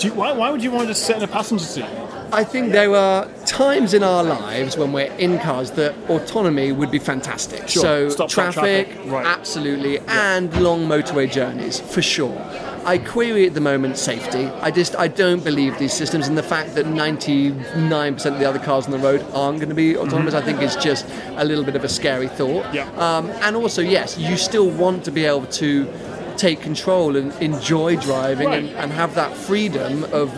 Do 0.00 0.08
you, 0.08 0.14
why, 0.14 0.32
why 0.32 0.50
would 0.50 0.62
you 0.62 0.70
want 0.72 0.88
to 0.88 0.88
just 0.88 1.06
sit 1.06 1.16
in 1.16 1.22
a 1.22 1.28
passenger 1.28 1.64
seat? 1.64 1.86
I 2.32 2.44
think 2.44 2.72
there 2.72 2.94
are 2.94 3.28
times 3.46 3.94
in 3.94 4.02
our 4.02 4.24
lives 4.24 4.76
when 4.76 4.92
we're 4.92 5.12
in 5.14 5.38
cars 5.38 5.70
that 5.72 5.94
autonomy 6.08 6.72
would 6.72 6.90
be 6.90 6.98
fantastic. 6.98 7.68
Sure. 7.68 7.82
So 7.82 8.08
Stop, 8.08 8.28
traffic, 8.28 8.88
traffic. 8.88 9.12
Right. 9.12 9.26
absolutely, 9.26 9.98
and 10.00 10.52
long 10.60 10.86
motorway 10.86 11.30
journeys 11.30 11.80
for 11.80 12.02
sure. 12.02 12.36
I 12.84 12.98
query 12.98 13.46
at 13.46 13.54
the 13.54 13.60
moment 13.60 13.98
safety. 13.98 14.46
I 14.46 14.70
just 14.70 14.94
I 14.94 15.08
don't 15.08 15.42
believe 15.42 15.76
these 15.78 15.92
systems, 15.92 16.28
and 16.28 16.38
the 16.38 16.42
fact 16.42 16.76
that 16.76 16.86
99% 16.86 18.26
of 18.26 18.38
the 18.38 18.48
other 18.48 18.60
cars 18.60 18.86
on 18.86 18.92
the 18.92 18.98
road 18.98 19.22
aren't 19.34 19.58
going 19.58 19.70
to 19.70 19.74
be 19.74 19.96
autonomous, 19.96 20.34
I 20.34 20.40
think 20.40 20.62
is 20.62 20.76
just 20.76 21.04
a 21.36 21.44
little 21.44 21.64
bit 21.64 21.74
of 21.74 21.82
a 21.82 21.88
scary 21.88 22.28
thought. 22.28 22.64
Mm-hmm. 22.66 22.74
Yeah. 22.76 23.16
Um, 23.16 23.30
and 23.42 23.56
also, 23.56 23.82
yes, 23.82 24.16
you 24.18 24.36
still 24.36 24.70
want 24.70 25.04
to 25.04 25.10
be 25.10 25.24
able 25.24 25.46
to 25.46 25.88
take 26.36 26.60
control 26.60 27.16
and 27.16 27.32
enjoy 27.42 27.96
driving 27.96 28.48
Right. 28.48 28.64
and, 28.64 28.68
and 28.76 28.92
have 28.92 29.14
that 29.14 29.36
freedom 29.36 30.04
of 30.12 30.30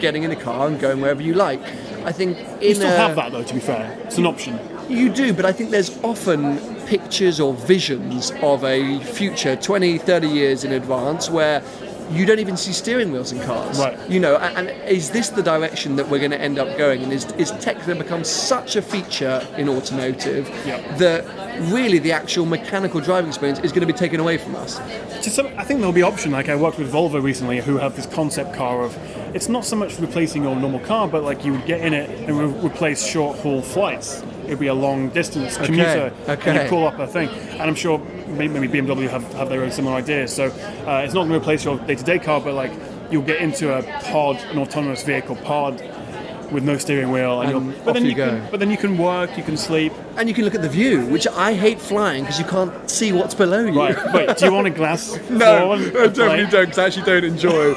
getting 0.00 0.22
in 0.22 0.30
a 0.30 0.36
car 0.36 0.66
and 0.68 0.78
going 0.80 1.00
wherever 1.00 1.22
you 1.22 1.34
like. 1.34 1.60
I 2.04 2.12
think 2.12 2.38
in 2.38 2.68
You 2.68 2.74
still 2.74 2.88
a, 2.92 2.96
have 2.96 3.16
that 3.16 3.32
though, 3.32 3.42
to 3.42 3.54
be 3.54 3.60
fair. 3.60 3.96
It's 4.04 4.18
an 4.18 4.26
option. 4.26 4.58
you 4.88 5.08
do, 5.12 5.32
but 5.32 5.44
I 5.44 5.52
think 5.52 5.70
there's 5.70 5.98
often 6.04 6.58
pictures 6.86 7.40
or 7.40 7.52
visions 7.54 8.30
of 8.42 8.62
a 8.64 9.00
future 9.00 9.56
20, 9.56 9.98
30 9.98 10.28
years 10.28 10.62
in 10.62 10.70
advance 10.72 11.28
where 11.28 11.60
you 12.10 12.24
don't 12.26 12.38
even 12.38 12.56
see 12.56 12.72
steering 12.72 13.12
wheels 13.12 13.32
in 13.32 13.40
cars. 13.40 13.78
Right. 13.78 13.98
You 14.08 14.20
know, 14.20 14.36
a- 14.36 14.38
and, 14.40 14.68
is 14.88 15.10
this 15.10 15.30
the 15.30 15.42
direction 15.42 15.96
that 15.96 16.08
we're 16.08 16.18
going 16.18 16.30
to 16.30 16.40
end 16.40 16.58
up 16.58 16.76
going? 16.78 17.02
And 17.02 17.12
is, 17.12 17.24
is 17.32 17.50
tech 17.52 17.76
going 17.86 17.98
to 17.98 18.04
become 18.04 18.24
such 18.24 18.76
a 18.76 18.82
feature 18.82 19.46
in 19.56 19.68
automotive 19.68 20.48
Yep. 20.66 20.98
that 20.98 21.24
really 21.72 21.98
the 21.98 22.12
actual 22.12 22.46
mechanical 22.46 23.00
driving 23.00 23.28
experience 23.28 23.58
is 23.60 23.72
going 23.72 23.86
to 23.86 23.92
be 23.92 23.98
taken 23.98 24.20
away 24.20 24.38
from 24.38 24.54
us? 24.56 24.78
To 25.24 25.30
some, 25.30 25.46
I 25.56 25.64
think 25.64 25.80
there'll 25.80 25.92
be 25.92 26.02
option. 26.02 26.30
Like 26.30 26.48
I 26.48 26.56
worked 26.56 26.78
with 26.78 26.92
Volvo 26.92 27.22
recently, 27.22 27.60
who 27.60 27.78
have 27.78 27.96
this 27.96 28.06
concept 28.06 28.54
car 28.54 28.82
of. 28.82 28.96
It's 29.34 29.48
not 29.48 29.64
so 29.64 29.76
much 29.76 29.98
replacing 29.98 30.44
your 30.44 30.54
normal 30.56 30.80
car, 30.80 31.08
but 31.08 31.22
like 31.24 31.44
you 31.44 31.52
would 31.52 31.66
get 31.66 31.80
in 31.80 31.92
it 31.92 32.08
and 32.28 32.38
re- 32.38 32.66
replace 32.66 33.04
short 33.04 33.38
haul 33.40 33.60
flights. 33.60 34.22
It'd 34.44 34.60
be 34.60 34.68
a 34.68 34.74
long 34.74 35.08
distance 35.08 35.56
commuter, 35.56 36.12
okay. 36.28 36.50
and 36.50 36.62
you 36.62 36.68
call 36.70 36.86
up 36.86 36.98
a 37.00 37.06
thing. 37.06 37.28
And 37.28 37.62
I'm 37.62 37.74
sure 37.74 38.00
maybe, 38.36 38.58
maybe 38.60 38.80
BMW 38.80 39.08
have, 39.08 39.24
have 39.34 39.48
their 39.48 39.62
own 39.62 39.70
similar 39.70 39.96
ideas. 39.96 40.34
So 40.34 40.46
uh, 40.46 41.02
it's 41.04 41.14
not 41.14 41.22
going 41.26 41.30
to 41.30 41.36
replace 41.36 41.64
your 41.64 41.78
day 41.78 41.94
to 41.96 42.04
day 42.04 42.18
car, 42.18 42.40
but 42.40 42.54
like 42.54 42.72
you'll 43.10 43.22
get 43.22 43.40
into 43.40 43.72
a 43.76 43.82
pod, 44.04 44.36
an 44.50 44.58
autonomous 44.58 45.02
vehicle 45.02 45.36
pod. 45.36 45.82
With 46.52 46.62
no 46.62 46.78
steering 46.78 47.10
wheel, 47.10 47.40
and, 47.40 47.50
And 47.50 47.66
you'll, 47.66 47.74
but 47.84 47.88
off 47.88 47.94
then 47.94 48.04
you 48.04 48.10
you, 48.10 48.14
can, 48.14 48.38
go. 48.44 48.48
but 48.52 48.60
then 48.60 48.70
you 48.70 48.76
can 48.76 48.96
work, 48.96 49.36
you 49.36 49.42
can 49.42 49.56
sleep. 49.56 49.92
And 50.16 50.28
you 50.28 50.34
can 50.34 50.44
look 50.44 50.54
at 50.54 50.62
the 50.62 50.68
view, 50.68 51.04
which 51.06 51.26
I 51.26 51.54
hate 51.54 51.80
flying 51.80 52.22
because 52.22 52.38
you 52.38 52.44
can't 52.44 52.88
see 52.88 53.10
what's 53.12 53.34
below 53.34 53.64
you. 53.64 53.76
Right? 53.76 53.96
Wait, 54.14 54.36
do 54.36 54.44
you 54.46 54.52
want 54.52 54.68
a 54.68 54.70
glass? 54.70 55.18
No, 55.28 55.72
I 55.72 55.78
definitely 55.78 56.12
plane? 56.12 56.50
don't 56.50 56.64
because 56.66 56.78
I 56.78 56.86
actually 56.86 57.04
don't 57.04 57.24
enjoy 57.24 57.74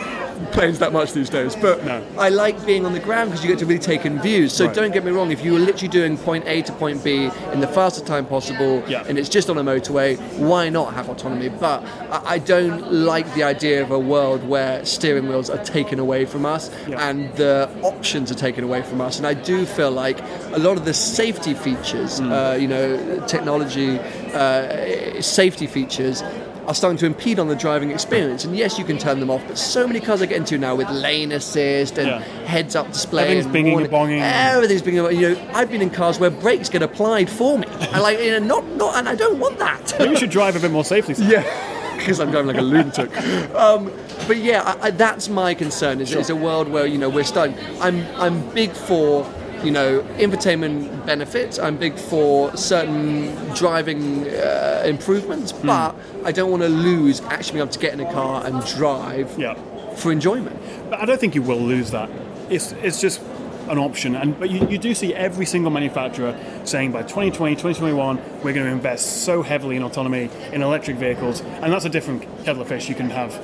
planes 0.52 0.80
that 0.80 0.94
much 0.94 1.14
these 1.14 1.30
days. 1.30 1.56
But 1.56 1.84
No. 1.86 2.02
I 2.18 2.30
like 2.30 2.66
being 2.66 2.86
on 2.86 2.94
the 2.94 3.00
ground 3.00 3.30
because 3.30 3.44
you 3.44 3.50
get 3.50 3.60
to 3.60 3.66
really 3.66 3.80
take 3.80 4.06
in 4.06 4.20
views. 4.22 4.54
So 4.54 4.66
Right. 4.66 4.74
don't 4.76 4.92
get 4.94 5.04
me 5.04 5.12
wrong, 5.12 5.32
if 5.32 5.44
you 5.44 5.54
were 5.54 5.60
literally 5.60 5.88
doing 5.90 6.18
point 6.18 6.46
A 6.48 6.62
to 6.64 6.72
point 6.74 7.04
B 7.04 7.30
in 7.54 7.60
the 7.60 7.68
fastest 7.68 8.06
time 8.06 8.26
possible 8.26 8.84
Yeah. 8.88 9.04
and 9.08 9.18
it's 9.18 9.30
just 9.30 9.50
on 9.50 9.58
a 9.58 9.64
motorway, 9.64 10.18
why 10.38 10.70
not 10.70 10.94
have 10.94 11.10
autonomy? 11.10 11.50
But 11.50 11.84
I, 12.12 12.36
I 12.36 12.38
don't 12.40 12.92
like 12.92 13.34
the 13.36 13.44
idea 13.44 13.82
of 13.82 13.92
a 13.92 14.00
world 14.00 14.48
where 14.48 14.84
steering 14.86 15.28
wheels 15.28 15.50
are 15.50 15.64
taken 15.64 16.00
away 16.00 16.26
from 16.26 16.46
us 16.46 16.70
Yeah. 16.88 17.08
and 17.10 17.30
the 17.36 17.70
options 17.82 18.32
are 18.32 18.36
taken 18.36 18.64
away 18.64 18.82
from 18.82 19.02
us. 19.02 19.18
And 19.18 19.28
I 19.28 19.34
do 19.34 19.66
feel 19.66 19.92
like 19.92 20.20
a 20.54 20.60
lot 20.60 20.78
of 20.78 20.86
the 20.86 20.94
safety 20.94 21.54
features, 21.54 22.20
Mm. 22.20 22.32
uh, 22.32 22.56
you 22.58 22.68
know, 22.68 22.98
technology, 23.28 24.00
uh, 24.34 25.22
safety 25.22 25.68
features 25.68 26.24
are 26.70 26.76
starting 26.76 26.98
to 27.00 27.08
impede 27.08 27.40
on 27.40 27.48
the 27.48 27.56
driving 27.56 27.90
experience. 27.90 28.46
And 28.46 28.56
yes, 28.56 28.78
you 28.78 28.86
can 28.86 29.00
turn 29.00 29.20
them 29.20 29.32
off, 29.32 29.42
but 29.48 29.58
so 29.58 29.88
many 29.88 30.00
cars 30.00 30.22
I 30.22 30.28
get 30.28 30.38
into 30.38 30.56
now 30.60 30.76
with 30.76 30.88
lane 30.92 31.32
assist 31.32 31.98
and 31.98 32.08
Yeah. 32.08 32.20
heads-up 32.46 32.92
display, 32.94 33.24
Everything's 33.24 33.46
and 33.48 33.56
binging 33.56 33.72
warning- 33.92 34.20
bonging. 34.20 34.22
Everything's 34.22 34.82
binging. 34.84 35.20
You 35.20 35.30
know, 35.34 35.42
I've 35.56 35.72
been 35.72 35.82
in 35.82 35.90
cars 35.90 36.20
where 36.20 36.30
brakes 36.30 36.70
get 36.70 36.84
applied 36.84 37.28
for 37.28 37.58
me, 37.58 37.66
and 37.92 38.02
like, 38.04 38.20
you 38.20 38.32
know, 38.40 38.46
not 38.46 38.68
not, 38.78 38.96
and 38.98 39.10
I 39.10 39.16
don't 39.16 39.40
want 39.40 39.58
that. 39.58 39.96
Maybe 39.98 40.12
you 40.12 40.18
should 40.18 40.30
drive 40.30 40.56
a 40.56 40.60
bit 40.60 40.70
more 40.72 40.86
safely. 40.86 41.16
Sam. 41.16 41.32
yeah. 41.32 41.44
because 41.98 42.20
I'm 42.22 42.32
going 42.32 42.48
like 42.48 42.58
a 42.58 42.62
lunatic. 42.62 43.10
Um, 43.56 43.92
but 44.28 44.38
yeah, 44.38 44.62
I, 44.64 44.88
I, 44.88 44.92
that's 44.92 45.28
my 45.28 45.54
concern. 45.56 46.00
Is, 46.00 46.14
is 46.14 46.30
a 46.30 46.36
world 46.36 46.70
where 46.70 46.86
you 46.86 46.98
know 47.00 47.10
we're 47.10 47.24
starting. 47.26 47.58
I'm 47.82 48.06
I'm 48.16 48.48
big 48.52 48.72
for 48.72 49.26
you 49.64 49.72
know 49.72 50.02
infotainment 50.18 51.06
benefits. 51.06 51.60
I'm 51.60 51.78
big 51.78 51.96
for 51.98 52.56
certain 52.56 53.34
driving 53.56 54.28
uh, 54.28 54.84
improvements, 54.86 55.52
Hmm. 55.52 55.68
but 55.68 55.96
I 56.26 56.32
don't 56.32 56.52
want 56.52 56.64
to 56.64 56.70
lose 56.70 57.22
actually 57.22 57.54
being 57.54 57.64
able 57.64 57.74
to 57.74 57.80
get 57.80 57.94
in 57.94 58.00
a 58.00 58.12
car 58.14 58.46
and 58.46 58.64
drive 58.66 59.30
Yeah. 59.38 59.56
for 59.96 60.12
enjoyment. 60.12 60.58
But 60.90 61.02
I 61.02 61.06
don't 61.06 61.20
think 61.20 61.36
you 61.36 61.42
will 61.42 61.60
lose 61.62 61.92
that. 61.92 62.10
It's 62.50 62.74
it's 62.84 63.00
just 63.02 63.22
an 63.70 63.78
option. 63.78 64.16
And 64.16 64.40
but 64.40 64.50
you, 64.50 64.68
you 64.68 64.78
do 64.80 64.94
see 64.96 65.14
every 65.14 65.46
single 65.46 65.72
manufacturer 65.72 66.36
saying 66.64 66.92
by 66.92 67.04
2020, 67.04 67.56
2021, 67.56 68.18
we're 68.44 68.54
going 68.54 68.66
to 68.66 68.72
invest 68.72 69.24
so 69.24 69.44
heavily 69.44 69.76
in 69.76 69.84
autonomy 69.84 70.30
in 70.52 70.62
electric 70.64 70.98
vehicles, 70.98 71.42
and 71.62 71.72
that's 71.72 71.86
a 71.86 71.90
different 71.90 72.24
kettle 72.46 72.62
of 72.62 72.68
fish. 72.68 72.90
You 72.90 72.96
can 72.96 73.10
have 73.12 73.40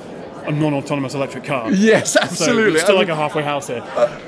a 0.46 0.52
non-autonomous 0.52 1.14
electric 1.14 1.44
car. 1.44 1.70
Yes, 1.72 2.12
So 2.12 2.20
absolutely. 2.20 2.74
it's 2.74 2.82
still 2.82 2.96
like 2.96 3.08
a 3.08 3.16
halfway 3.16 3.42
house 3.42 3.66
here. 3.68 3.82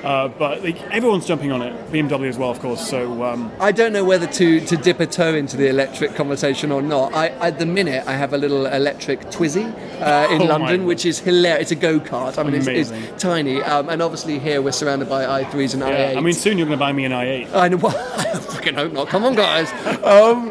Uh, 0.05 0.29
but 0.29 0.63
like, 0.63 0.81
everyone's 0.91 1.27
jumping 1.27 1.53
on 1.53 1.63
it. 1.63 1.75
BMW 1.93 2.29
as 2.29 2.39
well, 2.39 2.51
of 2.51 2.61
course. 2.61 2.89
So 2.89 3.25
um, 3.25 3.51
I 3.61 3.73
don't 3.73 3.93
know 3.93 4.05
whether 4.05 4.27
to, 4.27 4.61
to 4.61 4.77
dip 4.77 5.01
a 5.01 5.07
toe 5.07 5.35
into 5.35 5.57
the 5.57 5.69
electric 5.69 6.15
conversation 6.15 6.73
or 6.73 6.83
not. 6.83 7.15
I, 7.15 7.29
at 7.29 7.59
the 7.59 7.67
minute, 7.67 8.05
I 8.07 8.13
have 8.15 8.33
a 8.33 8.39
little 8.39 8.67
electric 8.67 9.21
Twizy 9.31 9.65
uh, 10.01 10.29
in 10.35 10.43
Oh 10.43 10.47
London, 10.47 10.85
which 10.87 11.05
is 11.07 11.19
hilarious. 11.19 11.63
It's 11.63 11.73
a 11.73 11.77
go 11.77 12.01
kart. 12.01 12.39
I 12.39 12.43
mean, 12.43 12.55
it's, 12.55 12.67
it's 12.91 13.23
tiny. 13.23 13.63
Um, 13.63 13.89
and 13.89 14.03
obviously, 14.03 14.39
here 14.39 14.61
we're 14.63 14.73
surrounded 14.73 15.09
by 15.09 15.43
i3s 15.43 15.75
and 15.75 15.83
yeah, 15.83 16.13
i8s. 16.13 16.17
I 16.17 16.21
mean, 16.21 16.35
soon 16.35 16.59
you're 16.59 16.67
going 16.67 16.79
to 16.79 16.85
buy 16.85 16.93
me 16.93 17.05
an 17.05 17.13
i8. 17.13 17.55
I 17.55 17.69
know. 17.69 17.79
Well, 17.89 17.97
I 18.19 18.37
fucking 18.39 18.75
hope 18.75 18.93
not. 18.93 19.09
Come 19.09 19.25
on, 19.25 19.35
guys. 19.35 19.71
Um, 20.05 20.51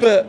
but 0.00 0.26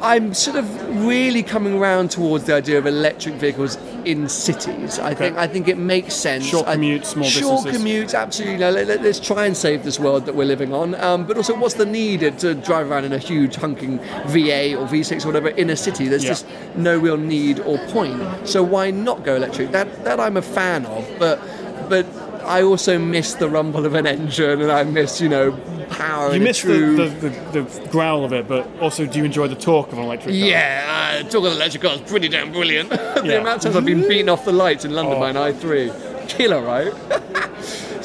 I'm 0.00 0.32
sort 0.34 0.56
of 0.56 1.04
really 1.06 1.42
coming 1.42 1.74
around 1.74 2.10
towards 2.10 2.44
the 2.44 2.54
idea 2.54 2.78
of 2.78 2.86
electric 2.86 3.34
vehicles 3.34 3.76
in 4.06 4.28
cities. 4.28 4.98
I 4.98 5.14
think 5.14 5.36
I 5.36 5.46
think 5.46 5.68
it 5.68 5.76
makes 5.78 6.14
sense. 6.14 6.46
Short 6.46 6.66
commutes, 6.66 7.06
small 7.06 7.28
short 7.28 7.64
distances. 7.64 7.82
commutes, 7.82 8.18
absolutely. 8.18 8.58
Let, 8.58 9.00
us 9.00 9.20
try 9.20 9.46
and 9.46 9.56
save 9.56 9.82
this 9.84 9.98
world 9.98 10.26
that 10.26 10.34
we're 10.34 10.46
living 10.46 10.72
on. 10.72 10.94
Um, 10.94 11.26
but 11.26 11.36
also, 11.36 11.56
what's 11.58 11.74
the 11.74 11.86
need 11.86 12.20
to 12.38 12.54
drive 12.54 12.90
around 12.90 13.04
in 13.04 13.12
a 13.12 13.18
huge 13.18 13.56
hunking 13.56 13.98
V8 14.32 14.78
or 14.80 14.86
V6 14.86 15.24
or 15.24 15.28
whatever 15.28 15.48
in 15.48 15.70
a 15.70 15.76
city? 15.76 16.08
There's 16.08 16.22
Yeah. 16.24 16.30
just 16.30 16.46
no 16.76 16.96
real 16.98 17.16
need 17.16 17.60
or 17.60 17.78
point. 17.88 18.22
So 18.48 18.62
why 18.62 18.90
not 18.90 19.24
go 19.24 19.36
electric? 19.36 19.72
That 19.72 20.04
that 20.04 20.20
I'm 20.20 20.36
a 20.36 20.42
fan 20.42 20.86
of, 20.86 21.04
but 21.18 21.40
but. 21.88 22.06
I 22.46 22.62
also 22.62 22.96
miss 22.96 23.34
the 23.34 23.48
rumble 23.48 23.84
of 23.86 23.94
an 23.94 24.06
engine, 24.06 24.62
and 24.62 24.70
I 24.70 24.84
miss, 24.84 25.20
you 25.20 25.28
know, 25.28 25.50
power. 25.88 26.28
You 26.28 26.34
and 26.34 26.42
a 26.42 26.44
miss 26.46 26.62
the, 26.62 26.68
true... 26.68 26.96
the, 26.96 27.28
the, 27.28 27.60
the 27.62 27.88
growl 27.88 28.24
of 28.24 28.32
it, 28.32 28.46
but 28.48 28.68
also 28.80 29.06
do 29.06 29.18
you 29.18 29.24
enjoy 29.24 29.48
the 29.48 29.54
torque 29.54 29.92
of 29.92 29.98
an 29.98 30.04
electric 30.04 30.34
car? 30.34 30.48
Yeah, 30.48 31.20
uh, 31.24 31.28
torque 31.28 31.46
of 31.46 31.52
electric 31.52 31.82
cars, 31.82 32.00
is 32.00 32.10
pretty 32.10 32.28
damn 32.28 32.52
brilliant. 32.52 32.90
the 32.90 33.22
Yeah. 33.24 33.32
amount 33.40 33.56
of 33.58 33.62
times 33.62 33.76
I've 33.76 33.84
been 33.84 34.06
beaten 34.08 34.28
off 34.28 34.44
the 34.44 34.52
lights 34.52 34.84
in 34.84 34.92
London 34.92 35.14
Oh. 35.16 35.20
by 35.20 35.30
an 35.30 35.36
i3, 35.36 36.28
killer, 36.28 36.60
right? 36.62 36.92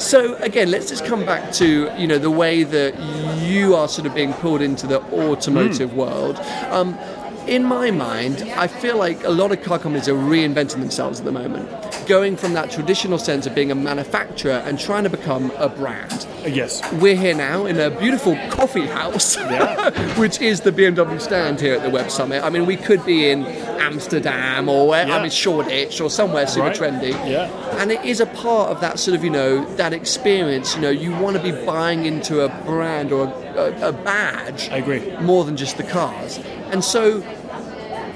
so 0.00 0.34
again, 0.36 0.70
let's 0.70 0.88
just 0.88 1.04
come 1.04 1.24
back 1.24 1.52
to 1.52 1.92
you 1.98 2.06
know 2.06 2.18
the 2.18 2.30
way 2.30 2.62
that 2.64 2.98
you 3.42 3.74
are 3.74 3.88
sort 3.88 4.06
of 4.06 4.14
being 4.14 4.32
pulled 4.34 4.62
into 4.62 4.86
the 4.86 5.00
automotive 5.12 5.90
Hmm. 5.90 5.96
world. 5.96 6.36
Um, 6.70 6.98
in 7.46 7.64
my 7.64 7.90
mind, 7.90 8.42
I 8.56 8.68
feel 8.68 8.96
like 8.96 9.24
a 9.24 9.28
lot 9.30 9.50
of 9.50 9.62
car 9.64 9.78
companies 9.80 10.08
are 10.08 10.14
reinventing 10.14 10.78
themselves 10.78 11.18
at 11.18 11.24
the 11.24 11.32
moment, 11.32 11.68
going 12.06 12.36
from 12.36 12.52
that 12.54 12.70
traditional 12.70 13.18
sense 13.18 13.46
of 13.46 13.54
being 13.54 13.70
a 13.70 13.74
manufacturer 13.74 14.62
and 14.66 14.78
trying 14.78 15.04
to 15.04 15.10
become 15.10 15.50
a 15.52 15.68
brand. 15.68 16.26
Yes. 16.46 16.82
We're 16.94 17.16
here 17.16 17.34
now 17.34 17.66
in 17.66 17.78
a 17.78 17.90
beautiful 17.90 18.36
coffee 18.50 18.86
house, 18.86 19.36
which 20.18 20.40
is 20.40 20.60
the 20.60 20.72
BMW 20.72 21.20
stand 21.20 21.60
here 21.60 21.74
at 21.74 21.82
the 21.82 21.90
Web 21.90 22.10
Summit. 22.10 22.42
I 22.42 22.50
mean, 22.50 22.66
we 22.66 22.76
could 22.76 23.04
be 23.06 23.30
in 23.30 23.44
Amsterdam 23.46 24.68
or 24.68 24.88
where, 24.88 25.06
I 25.06 25.20
mean 25.20 25.30
Shoreditch 25.30 26.00
or 26.00 26.10
somewhere 26.10 26.46
super 26.46 26.62
Right. 26.68 26.76
trendy. 26.76 27.10
Yeah. 27.28 27.50
And 27.78 27.90
it 27.90 28.04
is 28.04 28.20
a 28.20 28.26
part 28.26 28.70
of 28.70 28.80
that 28.80 28.98
sort 28.98 29.16
of, 29.16 29.24
you 29.24 29.30
know, 29.30 29.64
that 29.76 29.92
experience. 29.92 30.74
You 30.76 30.82
know, 30.82 30.90
you 30.90 31.10
want 31.12 31.36
to 31.36 31.42
be 31.42 31.52
buying 31.66 32.04
into 32.06 32.40
a 32.42 32.48
brand 32.64 33.12
or 33.12 33.24
a, 33.26 33.28
a, 33.58 33.88
a 33.88 33.92
badge. 33.92 34.68
I 34.70 34.76
agree. 34.78 35.00
More 35.20 35.44
than 35.44 35.56
just 35.56 35.76
the 35.76 35.82
cars. 35.82 36.38
And 36.70 36.82
so, 36.84 37.20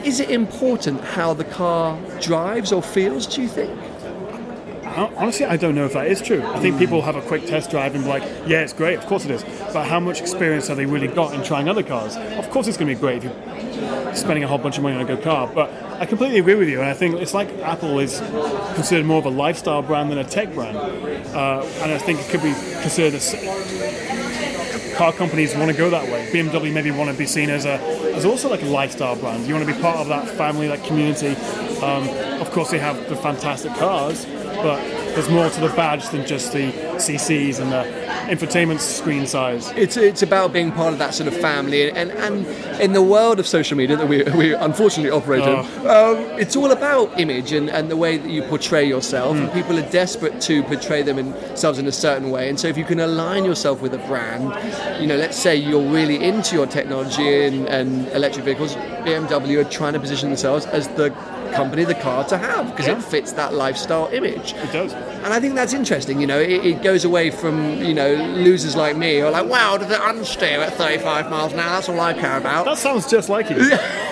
is 0.07 0.21
it 0.21 0.31
important 0.31 1.01
how 1.01 1.35
the 1.35 1.45
car 1.45 1.99
drives 2.21 2.71
or 2.71 2.81
feels? 2.81 3.27
Do 3.27 3.43
you 3.43 3.49
think? 3.49 3.77
Honestly, 4.97 5.45
I 5.45 5.59
don't 5.59 5.75
know 5.75 5.85
if 5.85 5.93
that 5.93 6.07
is 6.07 6.23
true. 6.23 6.43
I 6.43 6.61
think 6.61 6.79
people 6.79 7.03
have 7.03 7.17
a 7.17 7.23
quick 7.23 7.45
test 7.45 7.71
drive 7.71 7.95
and 7.95 8.05
be 8.05 8.09
like, 8.09 8.23
yeah, 8.47 8.61
it's 8.61 8.73
great, 8.73 8.97
of 8.97 9.05
course 9.05 9.27
it 9.27 9.31
is. 9.31 9.45
But 9.73 9.87
how 9.87 10.01
much 10.01 10.23
experience 10.23 10.69
have 10.69 10.79
they 10.79 10.87
really 10.87 11.09
got 11.09 11.35
in 11.35 11.43
trying 11.43 11.69
other 11.69 11.83
cars? 11.83 12.17
Of 12.17 12.49
course 12.51 12.67
it's 12.67 12.79
going 12.79 12.89
to 12.89 12.95
be 12.95 13.01
great 13.01 13.23
if 13.23 13.25
you're 13.25 14.15
spending 14.15 14.45
a 14.45 14.49
whole 14.49 14.57
bunch 14.57 14.79
of 14.79 14.85
money 14.85 14.95
on 14.95 15.03
a 15.03 15.05
good 15.05 15.23
car. 15.23 15.51
But 15.53 15.71
I 16.01 16.07
completely 16.07 16.39
agree 16.39 16.55
with 16.55 16.69
you, 16.69 16.81
and 16.81 16.89
I 16.89 16.95
think 16.95 17.21
it's 17.21 17.35
like 17.35 17.49
Apple 17.59 17.99
is 17.99 18.21
considered 18.75 19.05
more 19.05 19.19
of 19.19 19.27
a 19.27 19.31
lifestyle 19.31 19.83
brand 19.83 20.11
than 20.11 20.19
a 20.19 20.25
tech 20.25 20.55
brand. 20.55 20.79
Uh, 20.79 21.63
and 21.83 21.93
I 21.93 21.99
think 21.99 22.21
it 22.21 22.31
could 22.31 22.43
be 22.43 22.55
considered 22.81 23.15
a 23.15 23.21
car 24.97 25.13
companies 25.13 25.55
want 25.55 25.71
to 25.71 25.77
go 25.77 25.91
that 25.91 26.05
way. 26.11 26.27
BMW 26.33 26.73
maybe 26.73 26.91
want 26.91 27.11
to 27.11 27.17
be 27.17 27.27
seen 27.27 27.51
as 27.51 27.67
a 27.67 27.79
as 28.15 28.25
also 28.25 28.49
like 28.49 28.63
a 28.63 28.67
lifestyle 28.67 29.15
brand. 29.15 29.47
You 29.47 29.55
want 29.55 29.67
to 29.67 29.75
be 29.75 29.81
part 29.81 29.99
of 29.99 30.09
that 30.09 30.29
family, 30.29 30.69
that 30.69 30.83
community. 30.85 31.37
Um, 31.83 32.09
of 32.41 32.51
course, 32.51 32.71
they 32.71 32.79
have 32.79 33.09
the 33.09 33.17
fantastic 33.17 33.75
cars, 33.75 34.25
but 34.25 34.81
there's 35.15 35.29
more 35.29 35.49
to 35.49 35.61
the 35.61 35.69
badge 35.69 36.09
than 36.09 36.27
just 36.27 36.53
the 36.53 36.73
CCs 36.97 37.61
and 37.61 37.73
the 37.73 37.85
infotainment 38.33 38.81
screen 38.81 39.27
size. 39.27 39.71
It's, 39.77 39.97
it's 39.97 40.23
about 40.23 40.53
being 40.53 40.73
part 40.73 40.93
of 40.93 40.99
that 40.99 41.15
sort 41.15 41.29
of 41.29 41.37
family, 41.37 41.91
and, 41.91 42.11
and 42.13 42.47
in 42.81 42.93
the 42.93 43.03
world 43.03 43.39
of 43.39 43.47
social 43.47 43.77
media 43.77 43.97
that 43.97 44.09
we, 44.09 44.23
we 44.37 44.55
unfortunately 44.55 45.11
operate 45.11 45.43
in, 45.43 45.59
um, 45.87 46.17
it's 46.39 46.57
all 46.57 46.71
about 46.73 47.19
image 47.21 47.53
and, 47.53 47.71
and 47.71 47.91
the 47.91 47.97
way 47.97 48.17
that 48.19 48.31
you 48.31 48.43
portray 48.43 48.85
yourself. 48.85 49.37
And 49.37 49.53
people 49.53 49.79
are 49.79 49.91
desperate 49.91 50.41
to 50.43 50.63
portray 50.65 51.03
themselves 51.03 51.79
in 51.79 51.87
a 51.87 51.93
certain 51.93 52.31
way. 52.31 52.49
And 52.49 52.59
so, 52.59 52.69
if 52.69 52.77
you 52.77 52.85
can 52.85 53.01
align 53.01 53.45
yourself 53.45 53.81
with 53.81 53.95
a 53.95 53.99
brand, 53.99 54.45
you 55.01 55.07
know, 55.07 55.17
let's 55.17 55.37
say 55.39 55.55
you're 55.57 55.89
really 55.91 56.23
into 56.23 56.57
your 56.57 56.67
technology 56.67 57.45
and, 57.45 57.69
and 57.69 58.09
electric 58.09 58.45
vehicles, 58.45 58.75
BMW 59.07 59.65
are 59.65 59.71
trying 59.71 59.93
to 59.93 60.01
position 60.01 60.29
themselves 60.29 60.67
as 60.67 60.89
the 60.89 61.11
company, 61.53 61.85
the 61.85 61.95
car 61.95 62.25
to 62.25 62.37
have, 62.37 62.71
because 62.71 62.87
Yeah. 62.87 62.99
it 62.99 63.03
fits 63.05 63.33
that 63.33 63.55
lifestyle 63.55 64.09
image. 64.13 64.53
It 64.55 64.73
does. 64.73 64.93
And 64.93 65.33
I 65.33 65.41
think 65.41 65.55
that's 65.55 65.73
interesting. 65.73 66.21
You 66.21 66.27
know, 66.27 66.39
it, 66.41 66.65
it 66.67 66.83
goes 66.87 67.05
away 67.05 67.31
from 67.31 67.83
you 67.83 67.93
know 67.93 68.15
losers 68.37 68.77
like 68.77 68.97
me 68.97 69.19
who 69.19 69.27
are 69.27 69.33
like, 69.33 69.47
wow, 69.47 69.77
does 69.77 69.91
it 69.91 69.99
unsteer 69.99 70.59
at 70.59 70.73
35 70.75 71.29
miles 71.29 71.53
an 71.53 71.59
hour? 71.59 71.71
That's 71.71 71.89
all 71.89 71.99
I 71.99 72.13
care 72.13 72.39
about. 72.39 72.65
That 72.65 72.79
sounds 72.79 73.11
just 73.11 73.29
like 73.29 73.51
you. 73.51 73.57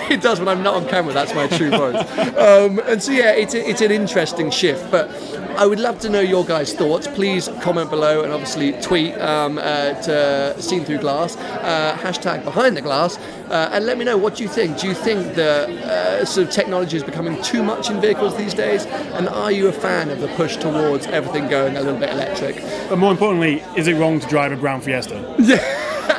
it 0.09 0.21
does 0.21 0.39
when 0.39 0.49
I'm 0.49 0.61
not 0.61 0.73
on 0.75 0.85
camera. 0.89 1.13
That's 1.13 1.33
my 1.33 1.47
true 1.47 1.69
voice. 1.69 2.03
Um, 2.35 2.79
and 2.79 3.01
so 3.01 3.11
yeah, 3.11 3.31
it's 3.31 3.53
it's 3.53 3.81
an 3.81 3.91
interesting 3.91 4.51
shift. 4.51 4.91
But 4.91 5.09
I 5.57 5.65
would 5.65 5.79
love 5.79 5.99
to 6.01 6.09
know 6.09 6.19
your 6.19 6.43
guys' 6.43 6.73
thoughts. 6.73 7.07
Please 7.07 7.47
comment 7.61 7.89
below 7.89 8.23
and 8.23 8.33
obviously 8.33 8.73
tweet 8.81 9.13
um, 9.19 9.57
at 9.57 10.07
uh, 10.07 10.59
Seen 10.59 10.83
Through 10.83 10.97
Glass 10.97 11.37
uh, 11.37 11.97
hashtag 11.97 12.43
Behind 12.43 12.75
the 12.75 12.81
Glass 12.81 13.17
uh, 13.49 13.69
and 13.71 13.85
let 13.85 13.97
me 13.97 14.03
know 14.03 14.17
what 14.17 14.39
you 14.39 14.49
think. 14.49 14.77
Do 14.79 14.87
you 14.87 14.93
think 14.93 15.35
that 15.35 15.69
uh, 15.69 16.25
sort 16.25 16.47
of 16.47 16.53
technology 16.53 16.97
is 16.97 17.03
becoming 17.03 17.41
too 17.41 17.63
much 17.63 17.89
in 17.89 18.01
vehicles 18.01 18.35
these 18.35 18.53
days? 18.53 18.85
And 18.85 19.29
are 19.29 19.51
you 19.51 19.67
a 19.67 19.71
fan 19.71 20.09
of 20.09 20.19
the 20.19 20.27
push 20.29 20.57
towards 20.57 21.07
everything 21.07 21.47
going 21.47 21.77
a 21.77 21.81
little 21.81 21.99
bit 21.99 22.09
electric? 22.09 22.57
But 22.89 22.97
more 22.97 23.11
importantly, 23.11 23.63
is 23.77 23.87
it 23.87 23.93
wrong 23.95 24.19
to 24.19 24.27
drive 24.27 24.51
a 24.51 24.57
brown 24.57 24.81
Fiesta? 24.81 25.35
Yeah, 25.39 25.55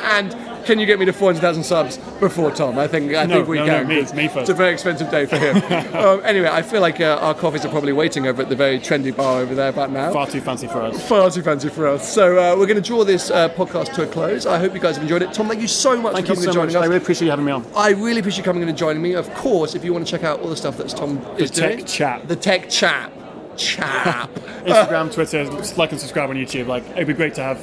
and 0.17 0.46
can 0.67 0.77
you 0.79 0.85
get 0.85 0.99
me 0.99 1.05
to 1.05 1.13
400,000 1.13 1.63
subs 1.63 1.97
before 2.19 2.51
Tom? 2.51 2.77
I 2.77 2.87
think 2.87 3.15
I 3.15 3.25
No, 3.25 3.37
think 3.37 3.47
we 3.47 3.57
no, 3.57 3.65
can. 3.65 3.87
no, 3.87 3.95
me- 3.95 4.01
'cause 4.01 4.13
me 4.13 4.27
first. 4.27 4.41
It's 4.41 4.49
a 4.51 4.53
very 4.53 4.71
expensive 4.73 5.09
day 5.09 5.25
for 5.25 5.37
him. 5.37 5.55
um, 5.95 6.21
anyway, 6.23 6.49
I 6.51 6.61
feel 6.61 6.81
like 6.81 7.01
uh, 7.01 7.17
our 7.21 7.33
coffees 7.33 7.65
are 7.65 7.69
probably 7.69 7.93
waiting 7.93 8.27
over 8.27 8.43
at 8.43 8.49
the 8.49 8.55
very 8.55 8.77
trendy 8.79 9.15
bar 9.15 9.39
over 9.39 9.55
there 9.55 9.69
about 9.69 9.89
now. 9.91 10.11
Far 10.13 10.27
too 10.27 10.41
fancy 10.41 10.67
for 10.67 10.81
us. 10.81 11.07
Far 11.07 11.31
too 11.31 11.41
fancy 11.41 11.69
for 11.69 11.87
us. 11.87 12.07
So 12.13 12.33
uh, 12.37 12.55
we're 12.57 12.67
going 12.67 12.81
to 12.81 12.87
draw 12.87 13.03
this 13.03 13.31
uh, 13.31 13.49
podcast 13.49 13.93
to 13.95 14.03
a 14.03 14.07
close. 14.07 14.45
I 14.45 14.59
hope 14.59 14.73
you 14.75 14.79
guys 14.79 14.95
have 14.97 15.03
enjoyed 15.03 15.21
it. 15.23 15.33
Tom, 15.33 15.47
thank 15.47 15.61
you 15.61 15.67
so 15.67 15.95
much 15.99 16.13
Thank 16.13 16.27
for 16.27 16.33
you 16.33 16.35
coming 16.35 16.43
so 16.43 16.49
and 16.49 16.53
joining 16.71 16.73
much. 16.75 16.83
I 16.83 16.85
really 16.85 16.97
appreciate 17.01 17.25
you 17.25 17.31
having 17.31 17.45
me 17.45 17.51
on. 17.53 17.65
I 17.75 17.89
really 17.91 18.19
appreciate 18.19 18.39
you 18.39 18.43
coming 18.43 18.61
in 18.61 18.69
and 18.69 18.77
joining 18.77 19.01
me. 19.01 19.13
Of 19.13 19.33
course, 19.33 19.73
if 19.73 19.83
you 19.85 19.93
want 19.93 20.05
to 20.05 20.11
check 20.11 20.23
out 20.23 20.41
all 20.41 20.49
the 20.49 20.57
stuff 20.57 20.77
that 20.77 20.89
Tom 20.89 21.17
is 21.37 21.49
doing. 21.49 21.77
The 21.77 21.83
Tech 21.83 21.87
Chap. 21.87 22.27
the 22.27 22.35
Tech 22.35 22.69
Chap, 22.69 23.11
Chat. 23.55 24.29
Instagram, 24.65 25.13
Twitter, 25.13 25.45
like 25.77 25.91
and 25.91 25.99
subscribe 25.99 26.29
on 26.29 26.35
YouTube. 26.35 26.67
Like 26.67 26.83
it'd 26.91 27.07
be 27.07 27.13
great 27.13 27.33
to 27.35 27.43
have 27.43 27.57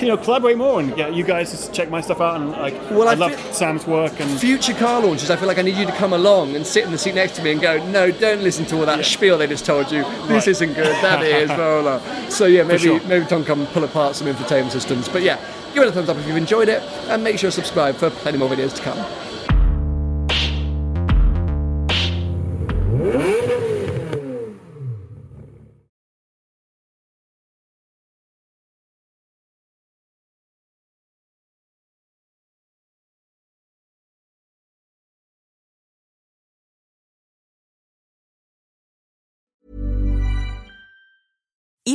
you 0.00 0.08
know 0.08 0.16
collaborate 0.16 0.56
more 0.56 0.80
and 0.80 0.94
get 0.96 1.14
you 1.14 1.24
guys 1.24 1.66
to 1.66 1.72
check 1.72 1.90
my 1.90 2.00
stuff 2.00 2.20
out 2.20 2.40
and 2.40 2.50
like 2.52 2.74
Well, 2.90 3.08
I, 3.08 3.12
I 3.12 3.14
love 3.14 3.34
feel- 3.34 3.52
Sam's 3.52 3.86
work 3.86 4.18
and 4.20 4.40
future 4.40 4.74
car 4.74 5.00
launches, 5.00 5.30
I 5.30 5.36
feel 5.36 5.48
like 5.48 5.58
I 5.58 5.62
need 5.62 5.76
you 5.76 5.86
to 5.86 5.92
come 5.92 6.12
along 6.12 6.54
and 6.56 6.66
sit 6.66 6.84
in 6.84 6.90
the 6.90 6.98
seat 6.98 7.14
next 7.14 7.36
to 7.36 7.42
me 7.42 7.52
and 7.52 7.60
go, 7.60 7.84
no, 7.90 8.10
don't 8.10 8.42
listen 8.42 8.64
to 8.66 8.76
all 8.78 8.86
that 8.86 9.04
spiel 9.04 9.38
they 9.38 9.46
just 9.46 9.64
told 9.64 9.90
you. 9.92 10.02
This 10.02 10.30
Right. 10.30 10.48
isn't 10.48 10.74
good. 10.74 10.86
That 11.02 11.22
is 11.22 11.48
blah, 11.56 11.82
blah, 11.82 11.98
blah. 11.98 12.28
So 12.28 12.46
yeah, 12.46 12.62
maybe 12.62 12.78
sure. 12.78 13.00
maybe 13.06 13.26
Tom 13.26 13.44
come 13.44 13.66
pull 13.68 13.84
apart 13.84 14.16
some 14.16 14.26
infotainment 14.26 14.70
systems. 14.70 15.08
But 15.08 15.22
yeah, 15.22 15.38
give 15.74 15.82
it 15.82 15.88
a 15.88 15.92
thumbs 15.92 16.08
up 16.08 16.16
if 16.16 16.26
you've 16.26 16.36
enjoyed 16.36 16.68
it, 16.68 16.82
and 17.08 17.22
make 17.22 17.38
sure 17.38 17.50
to 17.50 17.54
subscribe 17.54 17.96
for 17.96 18.10
plenty 18.10 18.38
more 18.38 18.48
videos 18.48 18.74
to 18.76 18.82
come. 18.82 18.98